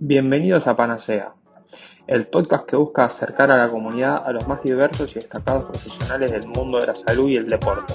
[0.00, 1.34] Bienvenidos a Panacea,
[2.06, 6.30] el podcast que busca acercar a la comunidad a los más diversos y destacados profesionales
[6.30, 7.92] del mundo de la salud y el deporte.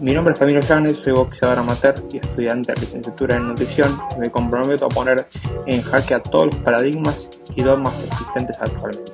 [0.00, 4.30] Mi nombre es Camilo Llanes, soy boxeador amateur y estudiante de licenciatura en nutrición me
[4.30, 5.26] comprometo a poner
[5.66, 9.12] en jaque a todos los paradigmas y dogmas existentes actualmente.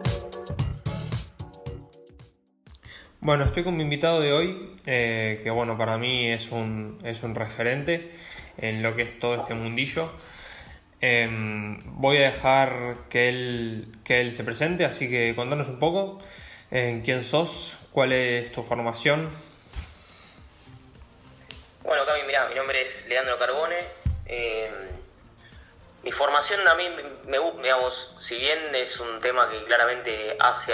[3.21, 7.23] Bueno, estoy con mi invitado de hoy, eh, que bueno, para mí es un, es
[7.23, 8.13] un referente
[8.57, 10.09] en lo que es todo este mundillo.
[11.07, 16.19] Em, voy a dejar que él, que él se presente, así que contanos un poco
[16.71, 19.29] en quién sos, cuál es tu formación.
[21.83, 23.77] Bueno, Cami, mira, mi nombre es Leandro Carbone.
[24.25, 24.73] Em,
[26.03, 26.89] mi formación a mí
[27.27, 30.73] me gusta, digamos, si bien es un tema que claramente hace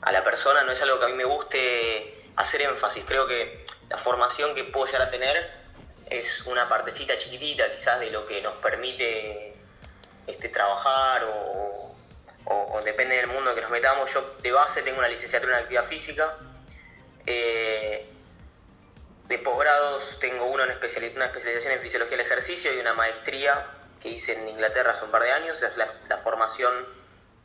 [0.00, 3.02] a la persona, no es algo que a mí me guste hacer énfasis.
[3.04, 5.63] Creo que la formación que puedo llegar a tener
[6.10, 9.54] es una partecita chiquitita quizás de lo que nos permite
[10.26, 11.90] este, trabajar o,
[12.84, 14.12] depende del mundo que nos metamos.
[14.12, 16.36] Yo de base tengo una licenciatura en actividad física.
[17.24, 18.10] Eh,
[19.26, 23.66] de posgrados tengo uno una especialización en fisiología del ejercicio y una maestría
[24.02, 25.62] que hice en Inglaterra hace un par de años.
[25.62, 25.86] Es la,
[26.18, 26.86] formación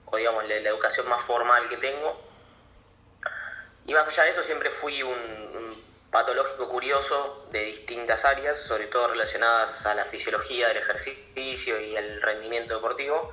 [0.06, 2.22] o digamos la, educación más formal que tengo.
[3.86, 9.10] Y más allá de eso siempre fui un patológico curioso de distintas áreas, sobre todo
[9.10, 13.32] relacionadas a la fisiología del ejercicio y el rendimiento deportivo,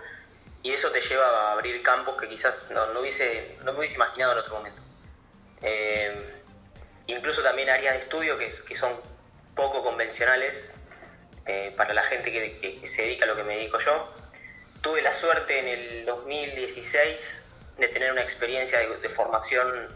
[0.62, 4.38] y eso te lleva a abrir campos que quizás no, hubiese, no hubiese imaginado en
[4.38, 4.82] otro momento.
[5.62, 6.42] Eh,
[7.06, 9.00] incluso también áreas de estudio que, son
[9.54, 10.70] poco convencionales
[11.46, 14.12] eh, para la gente que, se dedica a lo que me dedico yo.
[14.82, 17.46] Tuve la suerte en el 2016
[17.78, 19.88] de tener una experiencia de formación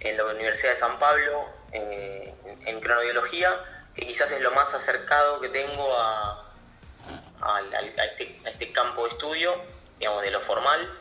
[0.00, 3.60] en la Universidad de San Pablo, en cronobiología,
[3.96, 6.42] que quizás es lo más acercado que tengo a,
[8.04, 9.54] este, este, campo de estudio,
[9.98, 10.98] digamos, de lo formal.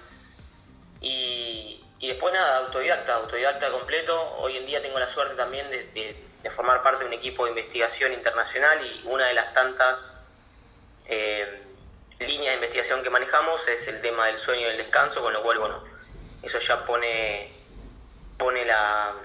[1.02, 4.36] Y, después nada, autodidacta, autodidacta completo.
[4.38, 8.14] Hoy en día tengo la suerte también de, formar parte de un equipo de investigación
[8.14, 10.22] internacional y una de las tantas
[11.08, 11.64] eh,
[12.20, 15.42] líneas de investigación que manejamos es el tema del sueño y del descanso, con lo
[15.42, 15.84] cual, bueno,
[16.44, 17.52] eso ya pone,
[18.38, 19.16] pone la,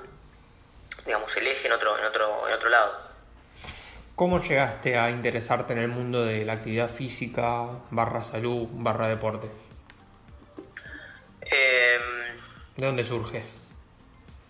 [1.05, 3.11] digamos, el eje en otro, en otro, en otro lado.
[4.21, 9.49] ¿Cómo llegaste a interesarte en el mundo de la actividad física, barra salud, barra deporte?
[11.41, 12.37] Em,
[12.77, 13.43] ¿De dónde surge?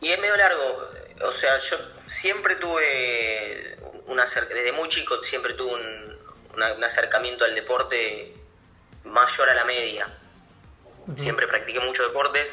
[0.01, 0.89] Y es medio largo.
[1.23, 1.77] O sea, yo
[2.09, 8.35] siempre tuve, una, desde muy chico siempre tuve un, acercamiento al deporte
[9.05, 10.09] mayor a la media.
[11.15, 12.51] Siempre practiqué muchos deportes.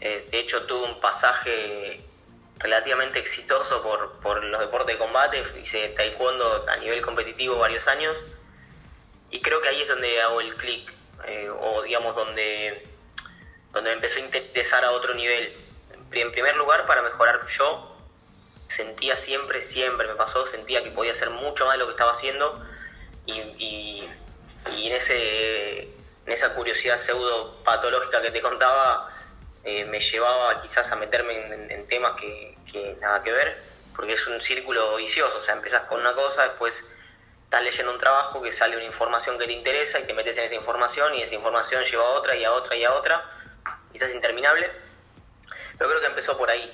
[0.00, 2.07] Eh, de hecho, tuve un pasaje
[2.58, 8.22] relativamente exitoso por, por los deportes de combate, hice taekwondo a nivel competitivo varios años
[9.30, 10.92] y creo que ahí es donde hago el clic
[11.26, 12.86] eh, o digamos donde,
[13.72, 15.54] donde me empezó a interesar a otro nivel.
[16.10, 17.96] En primer lugar para mejorar yo,
[18.68, 22.12] sentía siempre, siempre me pasó, sentía que podía hacer mucho más de lo que estaba
[22.12, 22.64] haciendo
[23.26, 24.08] y, y,
[24.86, 29.07] en, ese, en esa curiosidad pseudo patológica que te contaba,
[29.68, 31.34] eh, me llevaba quizás a meterme
[31.74, 33.62] en, temas que, nada que ver,
[33.94, 36.82] porque es un círculo vicioso, o sea, empezás con una cosa, después
[37.44, 40.44] estás leyendo un trabajo que sale una información que te interesa y te metes en
[40.44, 43.22] esa información y esa información lleva a otra y a otra y a otra,
[43.92, 44.70] quizás interminable,
[45.76, 46.72] pero creo que empezó por ahí.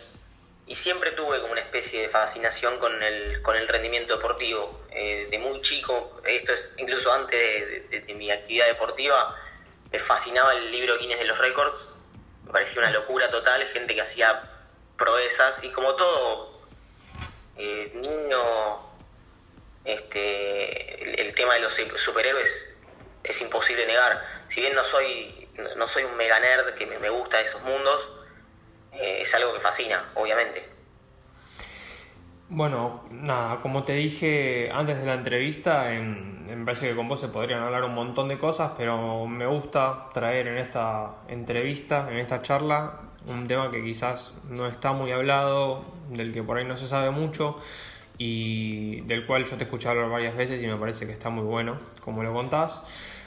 [0.68, 4.86] Y siempre tuve como una especie de fascinación con el, con el rendimiento deportivo.
[4.90, 9.36] Eh, de muy chico, esto es incluso antes de mi actividad deportiva,
[9.90, 11.88] me fascinaba el libro Guinness de los Récords,
[12.54, 14.40] parecía una locura total, gente que hacía
[14.96, 16.60] proezas y como todo
[17.56, 18.38] eh, niño,
[19.84, 22.78] este, el, tema de los superhéroes
[23.24, 24.24] es imposible negar.
[24.50, 28.08] Si bien no soy, no soy un mega nerd que me, gusta esos mundos,
[28.92, 30.64] eh, es algo que fascina, obviamente.
[32.50, 37.20] Bueno, nada, como te dije antes de la entrevista, en, me parece que con vos
[37.20, 42.18] se podrían hablar un montón de cosas, pero me gusta traer en esta entrevista, en
[42.18, 46.76] esta charla, un tema que quizás no está muy hablado, del que por ahí no
[46.76, 47.56] se sabe mucho
[48.18, 51.30] y del cual yo te he escuchado hablar varias veces y me parece que está
[51.30, 52.82] muy bueno, como lo contás.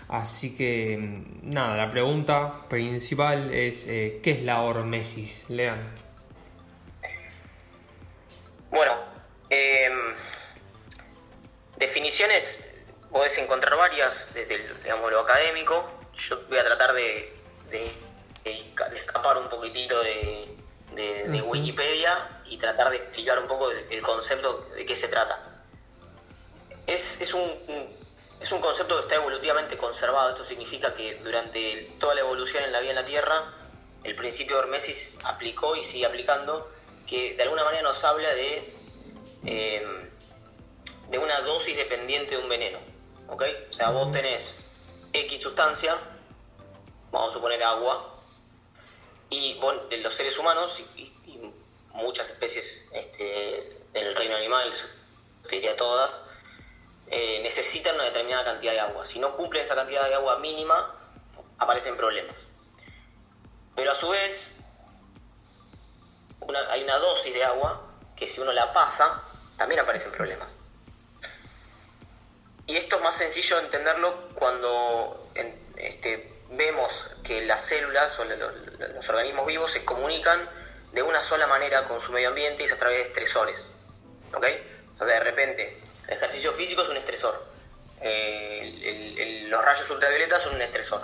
[0.08, 5.50] Así que, nada, la pregunta principal es, eh, ¿qué es la hormesis?
[5.50, 5.80] Lean.
[8.72, 9.07] Bueno,
[9.50, 10.16] em,
[11.78, 12.64] definiciones
[13.12, 15.90] podés encontrar varias desde digamos, lo académico.
[16.16, 17.34] Yo voy a tratar de,
[18.44, 20.54] escapar un poquitito de,
[21.46, 25.64] Wikipedia y tratar de explicar un poco el, concepto de qué se trata.
[26.86, 27.54] Es, un,
[28.40, 30.32] es un concepto que está evolutivamente conservado.
[30.32, 33.54] Esto significa que durante toda la evolución en la vida en la Tierra,
[34.04, 36.72] el principio de Hormesis aplicó y sigue aplicando,
[37.08, 38.77] que de alguna manera nos habla de,
[39.48, 39.84] eh,
[41.10, 42.80] de una dosis dependiente de un veneno.
[43.28, 43.44] ¿ok?
[43.70, 44.58] O sea, vos tenés
[45.14, 45.98] X sustancia,
[47.12, 48.14] vamos a suponer agua,
[49.30, 49.60] y
[50.02, 51.14] los seres humanos y,
[51.94, 54.72] muchas especies este, del reino animal,
[55.48, 56.22] te diría todas,
[57.08, 59.04] eh, necesitan una determinada cantidad de agua.
[59.04, 60.96] Si no cumplen esa cantidad de agua mínima,
[61.58, 62.46] aparecen problemas.
[63.76, 64.52] Pero a su vez,
[66.70, 67.82] hay una dosis de agua
[68.16, 69.24] que si uno la pasa,
[69.58, 70.50] también aparecen problemas.
[72.68, 75.32] Y esto es más sencillo de entenderlo cuando
[75.78, 80.50] este, vemos que las células o los, organismos vivos se comunican
[80.92, 83.70] de una sola manera con su medio ambiente y es a través de estresores.
[84.34, 84.46] ¿Ok?
[84.96, 87.46] O sea, de repente, el ejercicio físico es un estresor.
[88.02, 91.02] los rayos ultravioletas son un estresor.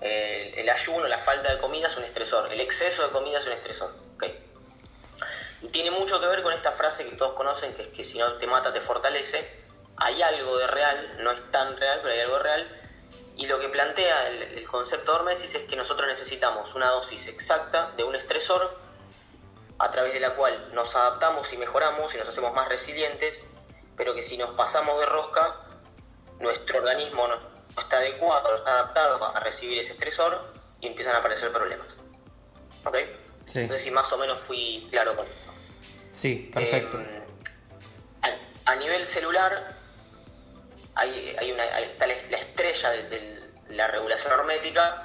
[0.00, 2.52] El, ayuno, la falta de comida es un estresor.
[2.52, 3.94] El exceso de comida es un estresor.
[4.16, 4.24] ¿ok?
[5.62, 8.18] Y tiene mucho que ver con esta frase que todos conocen, que es que si
[8.18, 9.62] no te mata, te fortalece
[9.96, 12.68] hay algo de real, no es tan real, pero hay algo real.
[13.36, 17.92] Y lo que plantea el, concepto de Hormesis es que nosotros necesitamos una dosis exacta
[17.96, 18.76] de un estresor
[19.78, 23.44] a través de la cual nos adaptamos y mejoramos y nos hacemos más resilientes,
[23.96, 25.56] pero que si nos pasamos de rosca,
[26.40, 27.38] nuestro organismo no,
[27.80, 30.42] está adecuado, no está adaptado a recibir ese estresor
[30.80, 32.00] y empiezan a aparecer problemas.
[32.84, 32.96] ¿Ok?
[33.46, 33.66] Sí.
[33.66, 35.51] No sé si más o menos fui claro con esto.
[36.12, 37.00] Sí, perfecto.
[37.00, 39.74] Em, a nivel celular,
[40.94, 45.04] hay, hay una, está la, estrella de, la regulación hormética,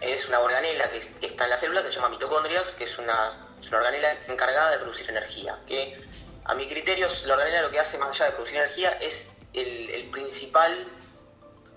[0.00, 3.30] es una organela que, está en la célula que se llama mitocondrias, que es una,
[3.70, 5.58] organela encargada de producir energía.
[5.66, 6.02] Que
[6.44, 10.08] a mi criterio, la organela lo que hace más allá de producir energía es el,
[10.10, 10.88] principal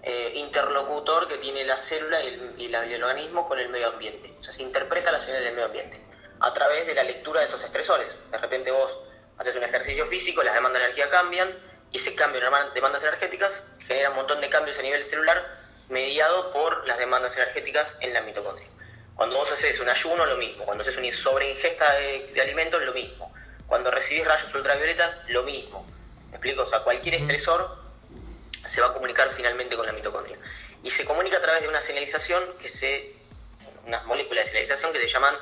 [0.03, 4.33] eh, interlocutor que tiene la célula y, el, organismo con el medio ambiente.
[4.39, 6.06] O sea, se interpreta las señales del medio ambiente
[6.39, 8.15] a través de la lectura de estos estresores.
[8.31, 8.99] De repente vos
[9.37, 11.57] haces un ejercicio físico, las demandas de energía cambian,
[11.91, 15.57] y ese cambio en demandas energéticas genera un montón de cambios a nivel celular
[15.89, 18.67] mediado por las demandas energéticas en la mitocondria.
[19.15, 20.65] Cuando vos haces un ayuno, lo mismo.
[20.65, 23.33] Cuando haces una sobreingesta de, de alimentos, lo mismo.
[23.65, 25.87] Cuando recibís rayos ultravioletas, lo mismo.
[26.29, 26.63] ¿Me explico?
[26.63, 27.77] O sea, cualquier estresor
[28.67, 30.37] se va a comunicar finalmente con la mitocondria.
[30.83, 33.15] Y se comunica a través de una señalización que se.
[33.85, 35.35] unas moléculas de señalización que se llaman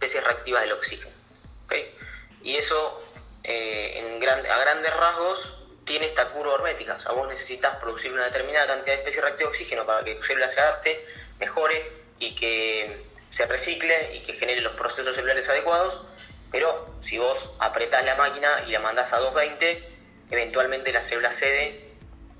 [0.00, 1.14] especies reactivas del oxígeno.
[1.66, 1.94] ¿okay?
[2.42, 3.02] Y eso,
[3.44, 4.02] eh,
[4.50, 5.54] a grandes rasgos,
[5.84, 6.94] tiene esta curva hermética.
[6.94, 10.14] O sea, vos necesitas producir una determinada cantidad de especies reactivas de oxígeno para que
[10.14, 11.06] tu célula se adapte,
[11.38, 16.00] mejore y que se recicle y que genere los procesos celulares adecuados.
[16.50, 19.88] Pero si vos apretás la máquina y la mandás a 220,
[20.30, 21.90] eventualmente la célula cede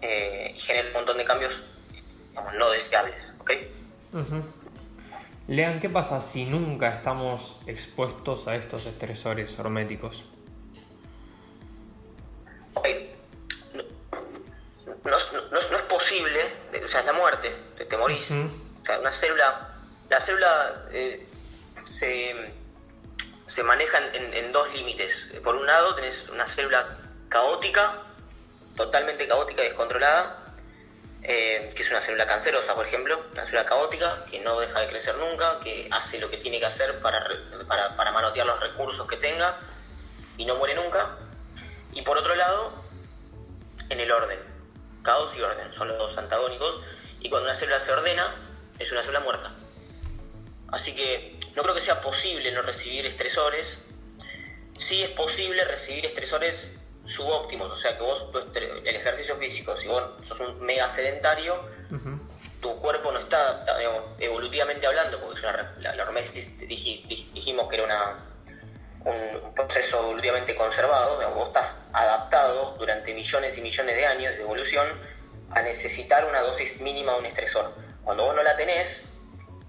[0.00, 1.62] eh, y genera un montón de cambios
[2.54, 3.32] no deseables.
[5.50, 10.24] Lean, ¿qué pasa si nunca estamos expuestos a estos estresores horméticos?
[15.02, 16.38] no, es posible,
[16.84, 17.52] o sea, es la muerte,
[17.88, 18.30] te, morís.
[18.30, 19.76] O sea, una célula,
[20.08, 21.26] la célula eh,
[21.82, 22.52] se,
[23.48, 25.32] se maneja en, dos límites.
[25.42, 26.96] Por un lado tenés una célula
[27.28, 28.04] caótica,
[28.76, 30.39] totalmente caótica y descontrolada,
[31.22, 34.88] eh, que es una célula cancerosa, por ejemplo, una célula caótica que no deja de
[34.88, 37.26] crecer nunca, que hace lo que tiene que hacer para,
[37.68, 39.58] para, para manotear los recursos que tenga
[40.36, 41.16] y no muere nunca.
[41.92, 42.72] Y por otro lado,
[43.88, 44.50] en el orden
[45.02, 46.80] caos y orden, son los dos antagónicos,
[47.20, 48.34] y cuando una célula se ordena,
[48.78, 49.52] es una célula muerta.
[50.68, 53.78] Así que no creo que sea posible no recibir estresores.
[54.78, 56.68] Sí es posible recibir estresores
[57.10, 61.64] subóptimos, o sea que vos, el ejercicio físico, si vos sos un mega sedentario,
[62.60, 63.64] tu cuerpo no está
[64.18, 66.06] evolutivamente hablando, porque la, la
[66.66, 68.30] dijimos que era una,
[69.04, 74.86] un proceso evolutivamente conservado, vos estás adaptado durante millones y millones de años de evolución
[75.50, 77.74] a necesitar una dosis mínima de un estresor.
[78.04, 79.04] Cuando vos no la tenés,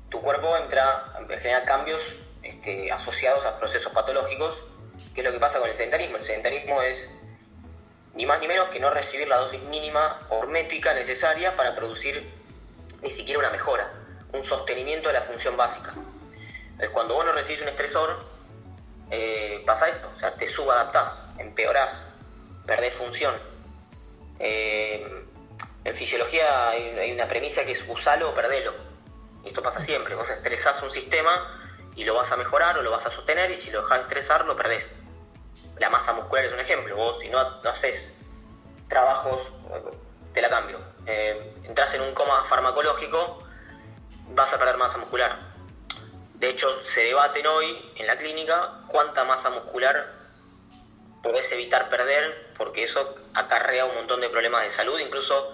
[0.10, 4.64] tu cuerpo entra, genera cambios este, asociados a procesos patológicos,
[5.16, 6.18] que es lo que pasa con el sedentarismo.
[6.18, 7.10] El sedentarismo es
[8.14, 12.30] ni más ni menos que no recibir la dosis mínima hormética necesaria para producir
[13.02, 13.92] ni siquiera una mejora,
[14.34, 15.94] un sostenimiento de la función básica.
[16.72, 18.24] Entonces, cuando vos no recibís un estresor,
[19.10, 22.04] eh, pasa esto, o sea, te subadaptás, empeorás,
[22.66, 23.36] perdés función.
[24.40, 25.26] Eh,
[25.84, 28.74] en fisiología hay, una premisa que es usalo o perdelo.
[29.44, 31.60] Y esto pasa siempre, vos estresás un sistema
[31.96, 34.04] y lo vas a mejorar o lo vas a sostener y si lo dejas de
[34.04, 34.92] estresar lo perdés.
[35.82, 38.14] La masa muscular es un ejemplo, vos si no, haces
[38.88, 39.52] trabajos
[40.32, 40.78] te la cambio.
[41.08, 43.40] Eh, entras en un coma farmacológico,
[44.28, 45.40] vas a perder masa muscular.
[46.36, 50.14] De hecho, se debaten hoy en la clínica cuánta masa muscular
[51.24, 55.52] podés evitar perder, porque eso acarrea un montón de problemas de salud, incluso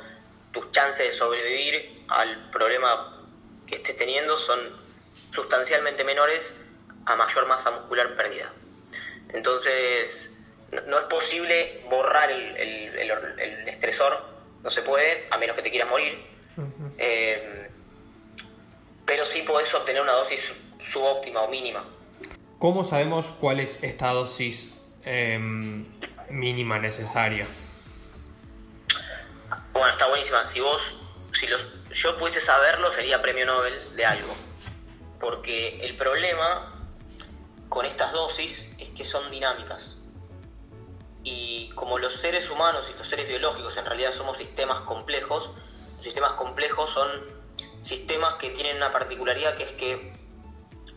[0.52, 3.24] tus chances de sobrevivir al problema
[3.66, 4.60] que estés teniendo son
[5.34, 6.54] sustancialmente menores
[7.06, 8.52] a mayor masa muscular perdida.
[9.34, 10.32] Entonces,
[10.72, 14.26] no, es posible borrar el, estresor,
[14.64, 16.26] no se puede, a menos que te quieras morir.
[16.98, 17.70] Eh,
[19.06, 20.54] pero sí podés obtener una dosis
[20.84, 21.86] subóptima o mínima.
[22.60, 25.86] ¿Cómo sabemos cuál es esta dosis em,
[26.30, 27.48] mínima necesaria?
[29.74, 30.44] Bueno, está buenísima.
[30.44, 30.98] Si vos,
[31.34, 34.36] si los, yo pudiese saberlo, sería premio Nobel de algo.
[35.20, 36.74] Porque el problema
[37.70, 39.96] con estas dosis es que son dinámicas.
[41.24, 45.52] Y como los seres humanos y los seres biológicos en realidad somos sistemas complejos,
[45.96, 47.10] los sistemas complejos son
[47.84, 50.18] sistemas que tienen una particularidad que es que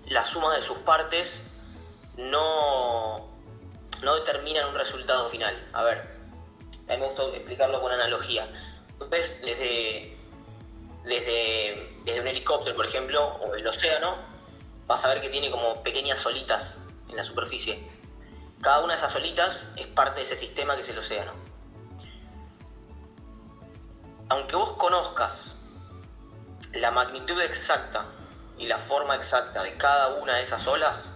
[0.06, 1.40] la suma de sus partes
[2.16, 3.28] no,
[4.02, 5.68] no un resultado final.
[5.72, 5.98] A ver,
[6.88, 8.48] a mí me gusta explicarlo con analogía.
[9.08, 10.16] Ves desde,
[11.04, 14.16] desde, desde un helicóptero, por ejemplo, o el océano,
[14.86, 16.78] vas a ver que tiene como pequeñas solitas
[17.10, 17.78] en la superficie.
[18.62, 21.32] Cada una de esas solitas es parte de ese sistema que es el océano.
[24.28, 25.52] Aunque vos conozcas
[26.72, 28.06] la magnitud exacta
[28.58, 31.06] y la forma exacta de cada una de esas olas,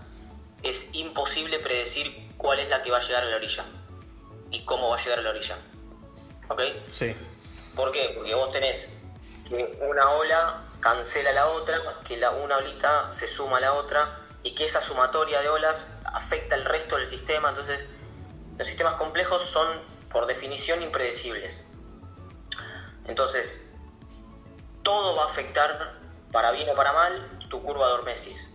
[0.63, 3.65] es imposible predecir cuál es la que va a llegar a la orilla
[4.51, 5.59] y cómo va a llegar a la orilla.
[6.49, 6.63] ¿Ok?
[6.91, 7.15] Sí.
[7.77, 8.13] ¿Por qué?
[8.17, 8.89] Porque vos tenés
[9.49, 14.24] que una ola cancela la otra, que la, una olita se suma a la otra
[14.45, 17.49] y que esa sumatoria de olas afecta el resto del sistema.
[17.49, 17.87] Entonces,
[18.57, 21.65] los sistemas complejos son por definición impredecibles.
[23.07, 23.65] Entonces,
[24.83, 25.99] todo va a afectar,
[26.31, 28.51] para bien o para mal, tu curva de hormesis.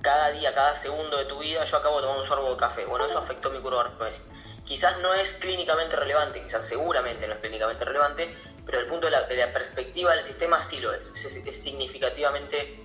[0.00, 2.86] Cada día, cada segundo de tu vida, yo acabo de tomar un sorbo de café.
[2.86, 4.22] Bueno, eso afectó mi curva de hormesis.
[4.64, 9.06] Quizás no es clínicamente relevante, quizás seguramente no es clínicamente relevante, pero desde el punto
[9.06, 11.08] de la, perspectiva del sistema sí lo es.
[11.08, 12.80] Es, significativamente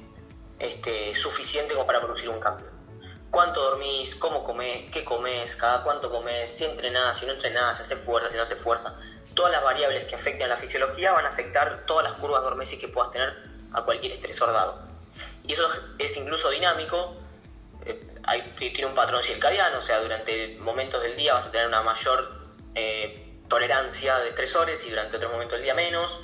[0.59, 2.67] este, suficiente como para producir un cambio.
[3.29, 4.15] ¿Cuánto dormís?
[4.15, 4.89] ¿Cómo comés?
[4.91, 5.55] ¿Qué comés?
[5.55, 6.49] ¿Cada cuánto comés?
[6.49, 8.97] Si entrenás, si no entrenás, si hace fuerza, si no hace fuerza.
[9.33, 12.79] Todas las variables que afecten a la fisiología van a afectar todas las curvas hormesis
[12.79, 13.35] que puedas tener
[13.73, 14.79] a cualquier estresor dado.
[15.43, 15.67] Y eso
[15.99, 17.15] es incluso dinámico,
[17.85, 18.01] eh,
[18.57, 22.31] tiene un patrón circadiano, o sea, durante momentos del día vas a tener una mayor
[22.75, 26.19] eh, tolerancia de estresores y durante otros momentos del día menos.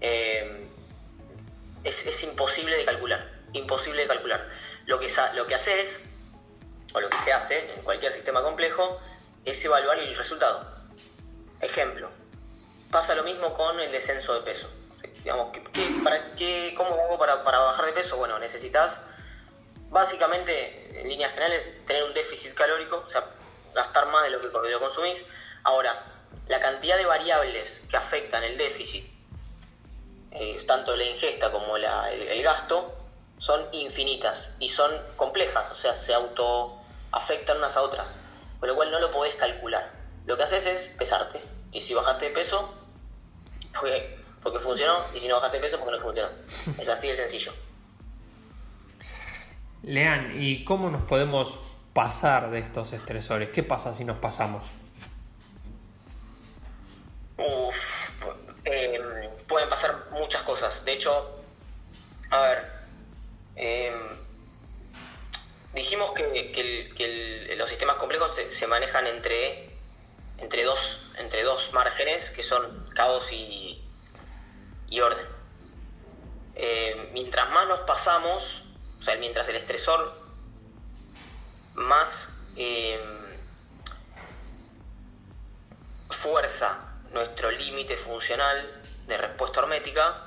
[0.00, 0.68] Eh,
[1.84, 4.48] es, imposible de calcular, imposible de calcular.
[4.86, 6.04] Lo que, lo que haces,
[6.92, 9.00] o lo que se hace en cualquier sistema complejo,
[9.44, 10.70] es evaluar el resultado.
[11.60, 12.10] Ejemplo,
[12.90, 14.68] pasa lo mismo con el descenso de peso.
[15.22, 15.56] Digamos,
[16.04, 18.18] para, qué, ¿cómo hago para, para bajar de peso?
[18.18, 19.00] Bueno, necesitas
[19.94, 23.24] básicamente, en líneas generales, tener un déficit calórico, o sea,
[23.74, 25.24] gastar más de lo que lo consumís.
[25.62, 26.04] Ahora,
[26.48, 29.08] la cantidad de variables que afectan el déficit,
[30.32, 32.92] eh, tanto la ingesta como el, gasto,
[33.44, 36.78] son infinitas y son complejas, o sea, se auto
[37.12, 38.08] afectan unas a otras,
[38.58, 39.92] con lo cual no lo podés calcular.
[40.24, 42.72] Lo que haces es pesarte, y si bajaste de peso,
[43.70, 46.30] porque funcionó, y si no bajaste de peso, porque no funcionó.
[46.78, 47.52] Es así de sencillo.
[49.82, 51.58] Lean, ¿y cómo nos podemos
[51.92, 53.50] pasar de estos estresores?
[53.50, 54.64] ¿Qué pasa si nos pasamos?
[58.64, 59.02] Em,
[59.46, 60.82] pueden pasar muchas cosas.
[60.86, 61.42] De hecho,
[62.30, 62.73] a ver,
[63.56, 63.94] em,
[65.74, 69.70] dijimos que, los sistemas complejos se, manejan entre,
[70.38, 73.82] entre, dos, entre dos márgenes, que son caos y,
[74.88, 75.26] y orden.
[76.56, 78.64] Em, mientras más nos pasamos,
[79.00, 80.22] o sea, mientras el estresor
[81.74, 82.30] más
[86.10, 86.78] fuerza
[87.12, 90.22] nuestro límite funcional de respuesta hermética,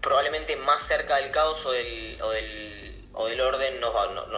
[0.00, 3.92] probablemente más cerca del caos o del, o del, o del orden nos,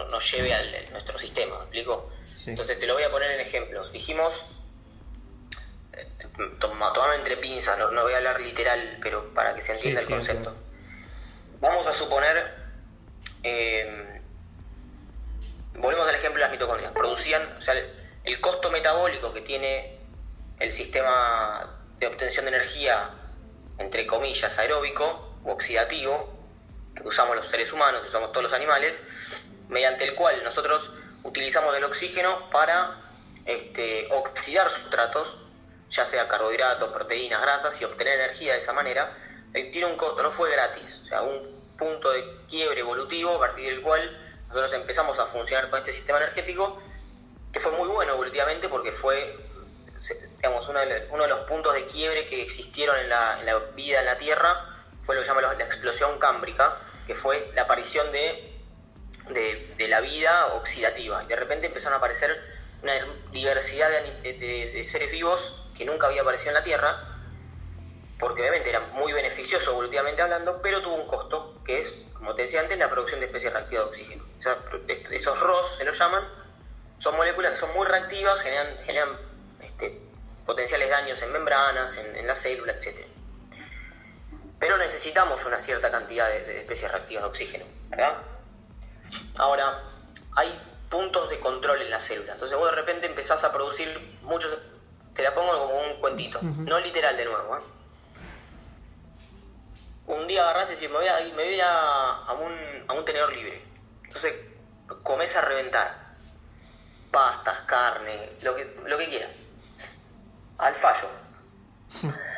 [0.09, 2.11] nos, lleve a nuestro sistema, ¿me explico?
[2.45, 3.91] Entonces te lo voy a poner en ejemplos.
[3.91, 4.45] Dijimos,
[5.93, 6.07] eh,
[6.59, 10.55] toma, entre pinzas, no, voy a hablar literal, pero para que se entienda el concepto.
[11.59, 12.55] Vamos a suponer,
[13.43, 14.19] eh,
[15.75, 17.75] volvemos al ejemplo de las mitocondrias, producían, o sea,
[18.23, 19.99] el costo metabólico que tiene
[20.59, 23.11] el sistema de obtención de energía,
[23.77, 26.29] entre comillas, aeróbico oxidativo,
[26.95, 28.99] que usamos los seres humanos, usamos todos los animales,
[29.69, 30.89] mediante el cual nosotros
[31.23, 33.01] utilizamos el oxígeno para
[33.45, 35.39] este, oxidar sustratos
[35.91, 39.13] ya sea carbohidratos, proteínas, grasas, y obtener energía de esa manera,
[39.53, 41.01] eh, tiene un costo, no fue gratis.
[41.03, 44.17] O sea, un punto de quiebre evolutivo a partir del cual
[44.47, 46.81] nosotros empezamos a funcionar con este sistema energético,
[47.51, 49.37] que fue muy bueno evolutivamente porque fue
[50.37, 53.37] digamos, uno de, los puntos de quiebre que existieron en la,
[53.75, 54.70] vida en la Tierra,
[55.03, 56.77] fue lo que llama la explosión cámbrica,
[57.07, 58.51] que fue la aparición de,
[59.29, 61.23] de, la vida oxidativa.
[61.23, 62.39] Y de repente empezaron a aparecer
[62.83, 62.93] una
[63.31, 67.17] diversidad de, seres vivos que nunca había aparecido en la Tierra,
[68.19, 72.43] porque obviamente era muy beneficioso evolutivamente hablando, pero tuvo un costo, que es, como te
[72.43, 74.23] decía antes, la producción de especies reactivas de oxígeno.
[75.11, 76.27] esos ROS se los llaman,
[76.99, 79.17] son moléculas que son muy reactivas, generan, generan
[79.61, 79.99] este,
[80.45, 83.07] potenciales daños en membranas, en, la célula, etc.
[84.61, 88.17] Pero necesitamos una cierta cantidad de, especies reactivas de oxígeno, ¿verdad?
[89.37, 89.83] Ahora,
[90.35, 92.33] hay puntos de control en la célula.
[92.33, 94.55] Entonces vos de repente empezás a producir muchos...
[95.15, 97.57] Te la pongo como un cuentito, no literal de nuevo.
[97.57, 97.61] ¿eh?
[100.07, 103.35] Un día agarrás y decís, me voy a, me voy a, un, a un tenedor
[103.35, 103.65] libre.
[104.05, 104.35] Entonces
[105.03, 105.97] comes a reventar.
[107.11, 109.35] Pastas, carne, lo que, lo que quieras
[110.61, 111.07] al fallo.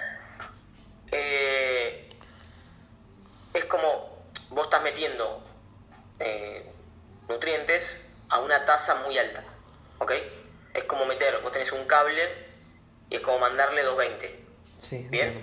[1.16, 2.03] Eh,
[3.54, 5.44] es como vos estás metiendo
[6.20, 6.72] eh,
[7.28, 9.44] nutrientes a una tasa muy alta,
[10.00, 10.12] ¿ok?
[10.74, 12.28] Es como meter, vos tenés un cable
[13.10, 14.44] y es como mandarle 220.
[14.78, 15.40] Sí, ¿Bien?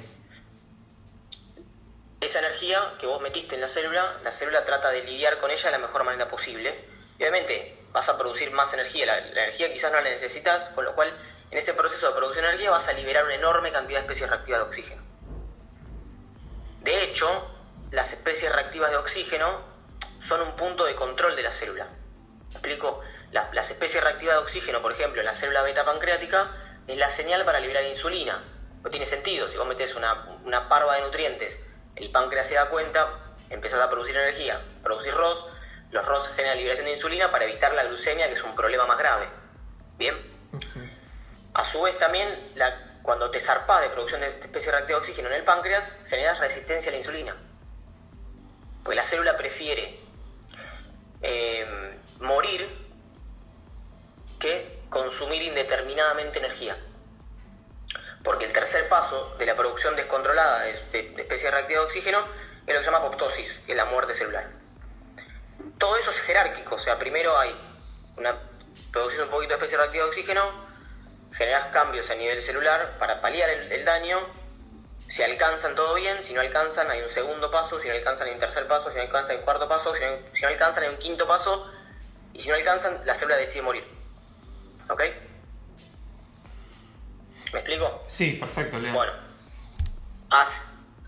[2.20, 5.64] Esa energía que vos metiste en la célula, la célula trata de lidiar con ella
[5.64, 6.84] de la mejor manera posible.
[7.18, 10.94] Y obviamente vas a producir más energía, la energía quizás no la necesitas, con lo
[10.94, 11.16] cual
[11.50, 14.28] en ese proceso de producción de energía vas a liberar una enorme cantidad de especies
[14.28, 15.02] reactivas de oxígeno.
[16.82, 17.59] De hecho,
[17.90, 19.60] las especies reactivas de oxígeno
[20.22, 21.88] son un punto de control de la célula.
[22.48, 23.00] ¿Me explico?
[23.30, 26.50] las especies reactivas de oxígeno, por ejemplo, en la célula beta pancreática,
[26.88, 28.42] es la señal para liberar insulina.
[28.82, 31.60] No tiene sentido, si vos metés una, una parva de nutrientes,
[31.94, 33.08] el páncreas se da cuenta,
[33.50, 35.46] empezás a producir energía, producir ROS,
[35.92, 38.98] los ROS generan liberación de insulina para evitar la glucemia, que es un problema más
[38.98, 39.28] grave.
[39.96, 40.16] ¿Bien?
[41.54, 42.52] A su vez también,
[43.02, 46.90] cuando te zarpas de producción de especie reactiva de oxígeno en el páncreas, generas resistencia
[46.90, 47.36] a la insulina.
[48.82, 49.98] Porque la célula prefiere
[51.22, 52.68] eh, morir
[54.38, 56.76] que consumir indeterminadamente energía.
[58.22, 62.18] Porque el tercer paso de la producción descontrolada de, de especie reactiva de oxígeno
[62.66, 64.50] es lo que se llama apoptosis, que es la muerte celular.
[65.78, 67.54] Todo eso es jerárquico, o sea, primero hay
[68.16, 68.36] una
[68.92, 70.70] producción un poquito de especie reactiva de oxígeno,
[71.32, 74.18] generas cambios a nivel celular para paliar el, daño.
[75.10, 78.34] Si alcanzan todo bien, si no alcanzan hay un segundo paso, si no alcanzan hay
[78.34, 80.00] un tercer paso, si no alcanzan hay un cuarto paso, si
[80.42, 81.68] no, alcanzan hay un quinto paso
[82.32, 83.84] y si no alcanzan la célula decide morir.
[84.88, 85.02] ¿Ok?
[87.52, 88.04] ¿Me explico?
[88.06, 88.92] Sí, perfecto, Leo.
[88.92, 89.12] Bueno,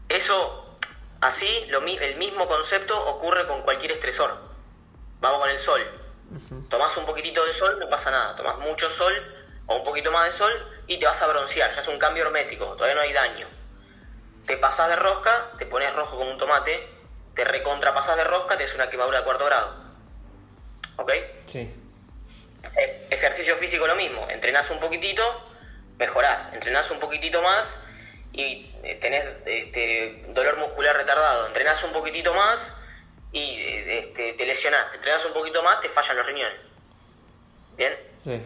[0.08, 0.78] eso,
[1.20, 4.36] así, el mismo concepto ocurre con cualquier estresor.
[5.20, 6.00] Vamos con el sol.
[6.68, 8.34] Tomás un poquitito de sol, no pasa nada.
[8.34, 9.14] Tomás mucho sol,
[9.66, 12.24] o un poquito más de sol y te vas a broncear, ya es un cambio
[12.24, 13.61] hermético, todavía no hay daño.
[14.46, 16.88] Te pasas de rosca, te pones rojo como un tomate,
[17.34, 19.74] te recontrapasas de rosca, te es una quemadura de cuarto grado.
[20.96, 21.12] ¿Ok?
[21.46, 21.72] Sí.
[22.76, 25.22] E, ejercicio físico lo mismo, entrenás un poquitito,
[25.98, 27.78] mejorás, entrenás un poquitito más
[28.32, 32.72] y eh, tenés este, dolor muscular retardado, entrenás un poquitito más
[33.32, 36.58] y este, te lesionás, te entrenás un poquito más, te fallan los riñones.
[37.76, 37.96] ¿Bien?
[38.24, 38.42] Sí.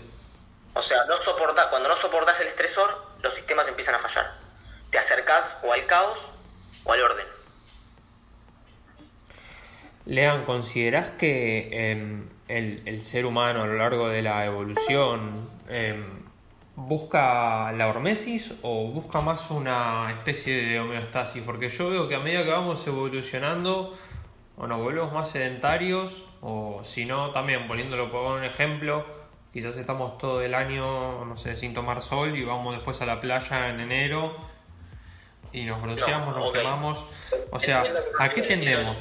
[0.75, 4.46] O sea, no soporta, cuando no soportas el estresor, los sistemas empiezan a fallar.
[4.97, 6.19] Te o al caos
[6.85, 7.27] o al orden.
[10.07, 16.03] Lean, ¿considerás que em, el, ser humano a lo largo de la evolución em,
[16.77, 21.43] busca la hormesis o busca más una especie de homeostasis?
[21.43, 23.93] Porque yo veo que a medida que vamos evolucionando,
[24.57, 29.05] o nos volvemos más sedentarios, o si no, también poniéndolo por un ejemplo,
[29.53, 33.21] quizás estamos todo el año, no sé, sin tomar sol y vamos después a la
[33.21, 34.56] playa en enero
[35.57, 37.05] y nos bronceamos, nos quemamos.
[37.51, 37.85] O sea,
[38.19, 38.97] ¿a qué tendemos?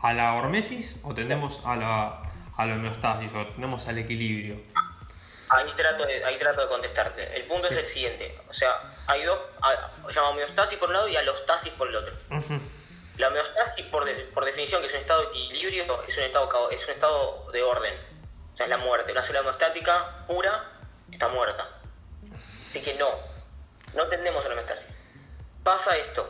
[0.00, 2.22] ¿A, la hormesis o tendemos a la,
[2.56, 4.60] a la homeostasis o tendemos al equilibrio?
[5.50, 7.36] Ahí trato de, ahí trato de contestarte.
[7.36, 8.38] El punto es el siguiente.
[8.48, 9.38] O sea, hay dos,
[10.08, 12.14] se llama homeostasis por un lado y alostasis por el otro.
[13.16, 16.84] La homeostasis, por, por definición, que es un estado de equilibrio, es un estado, es
[16.84, 17.94] un estado de orden
[18.58, 19.12] sea, es la muerte.
[19.12, 20.64] Una célula hemostática pura
[21.10, 21.68] está muerta.
[22.68, 23.08] Así que no,
[23.94, 24.97] no tendemos a la homeostasis.
[25.68, 26.26] Pasa esto.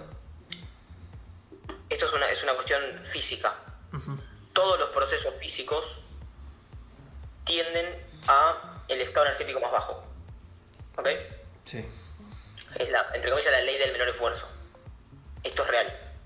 [1.89, 3.55] Esto es una, es una cuestión física.
[4.53, 6.01] Todos los procesos físicos
[7.45, 10.05] tienden a el estado energético más bajo.
[10.97, 11.09] ¿Ok?
[11.67, 11.89] Sí.
[12.75, 14.49] es la, entre comillas, la ley del menor esfuerzo.
[15.45, 16.17] Esto es real.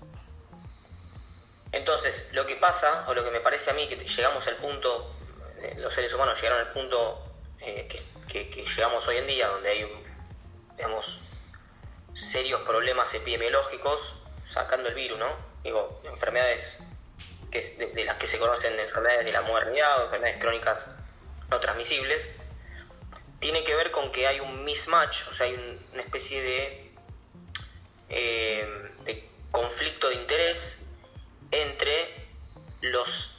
[1.71, 5.15] Entonces, lo que pasa, o lo que me parece a mí, que llegamos al punto,
[5.59, 7.87] eh, los seres humanos llegaron al punto eh,
[8.27, 10.03] que, que, llegamos hoy en día, donde hay,
[10.77, 11.19] digamos,
[12.13, 14.15] serios problemas epidemiológicos,
[14.49, 15.35] sacando el virus, ¿no?
[15.63, 16.77] Digo, enfermedades
[17.51, 20.87] que, de, las que se conocen enfermedades de la modernidad o enfermedades crónicas
[21.49, 22.29] no transmisibles,
[23.39, 26.91] tiene que ver con que hay un mismatch, o sea, hay una especie de,
[28.09, 30.79] eh, conflicto de interés
[31.51, 32.27] entre
[32.81, 33.35] los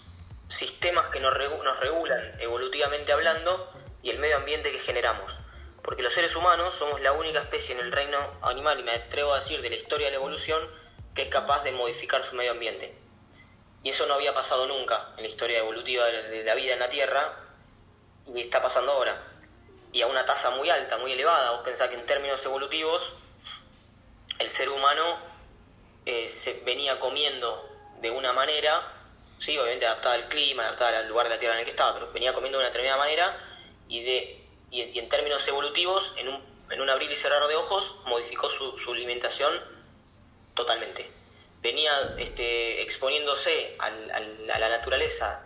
[0.48, 5.38] sistemas que nos regulan evolutivamente hablando y el medio ambiente que generamos.
[5.84, 9.34] Porque los seres humanos somos la única especie en el reino animal, y me atrevo
[9.34, 10.68] a decir de la historia de la evolución,
[11.14, 12.96] que es capaz de modificar su medio ambiente.
[13.82, 16.88] Y eso no había pasado nunca en la historia evolutiva de la vida en la
[16.88, 17.36] Tierra,
[18.34, 19.22] y está pasando ahora.
[19.92, 21.50] Y a una tasa muy alta, muy elevada.
[21.50, 23.12] Vos pensás que en términos evolutivos,
[24.38, 25.18] el ser humano
[26.06, 27.70] eh, se venía comiendo
[28.00, 28.90] de una manera,
[29.38, 31.94] sí, obviamente adaptada al clima, adaptada al lugar de la Tierra en el que estaba,
[31.94, 33.38] pero venía comiendo de una determinada manera
[33.88, 34.43] y, de,
[34.74, 38.76] y, en términos evolutivos, en un, en un abrir y cerrar de ojos, modificó su,
[38.78, 39.52] su alimentación
[40.54, 41.08] totalmente.
[41.62, 45.42] Venía este, exponiéndose a la naturaleza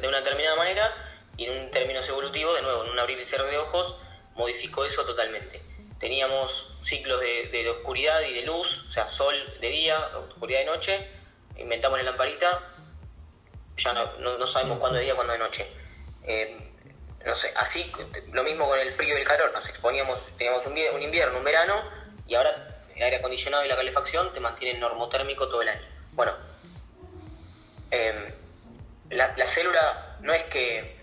[0.00, 0.92] de una determinada manera
[1.36, 3.96] y en un términos evolutivo, de nuevo, en un abrir y cerrar de ojos,
[4.34, 5.62] modificó eso totalmente.
[6.00, 10.66] Teníamos ciclos de, de, oscuridad y de luz, o sea, sol de día, oscuridad de
[10.66, 11.08] noche,
[11.56, 12.60] inventamos la lamparita,
[13.76, 15.68] ya no sabemos cuándo de día, cuándo de noche.
[16.24, 16.67] Eh,
[17.28, 17.92] no sé, así,
[18.32, 21.44] lo mismo con el frío y el calor, nos exponíamos, teníamos un, un invierno, un
[21.44, 21.84] verano,
[22.26, 25.86] y ahora el aire acondicionado y la calefacción te mantienen normotérmico todo el año.
[26.12, 26.34] Bueno,
[27.90, 28.34] eh,
[29.10, 30.96] la, la, célula no es que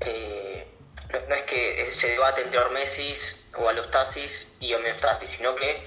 [0.00, 0.66] eh,
[1.12, 5.86] no, no, es que se debate entre hormesis o alostasis y homeostasis, sino que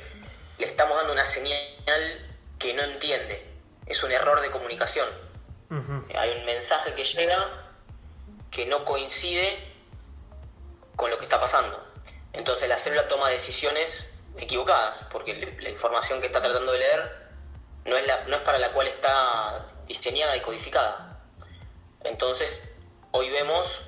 [0.60, 1.60] le estamos dando una señal
[2.60, 3.43] que no entiende.
[3.88, 5.10] Es un error de comunicación.
[5.72, 6.15] Uh -huh.
[6.15, 7.68] Hay un mensaje que llega
[8.52, 9.60] que no coincide
[10.96, 11.82] con lo que está pasando.
[12.34, 17.30] Entonces la célula toma decisiones equivocadas, porque la información que está tratando de leer
[17.86, 21.20] no es, la, no es para la cual está diseñada y codificada.
[22.04, 22.62] Entonces,
[23.12, 23.84] hoy vemos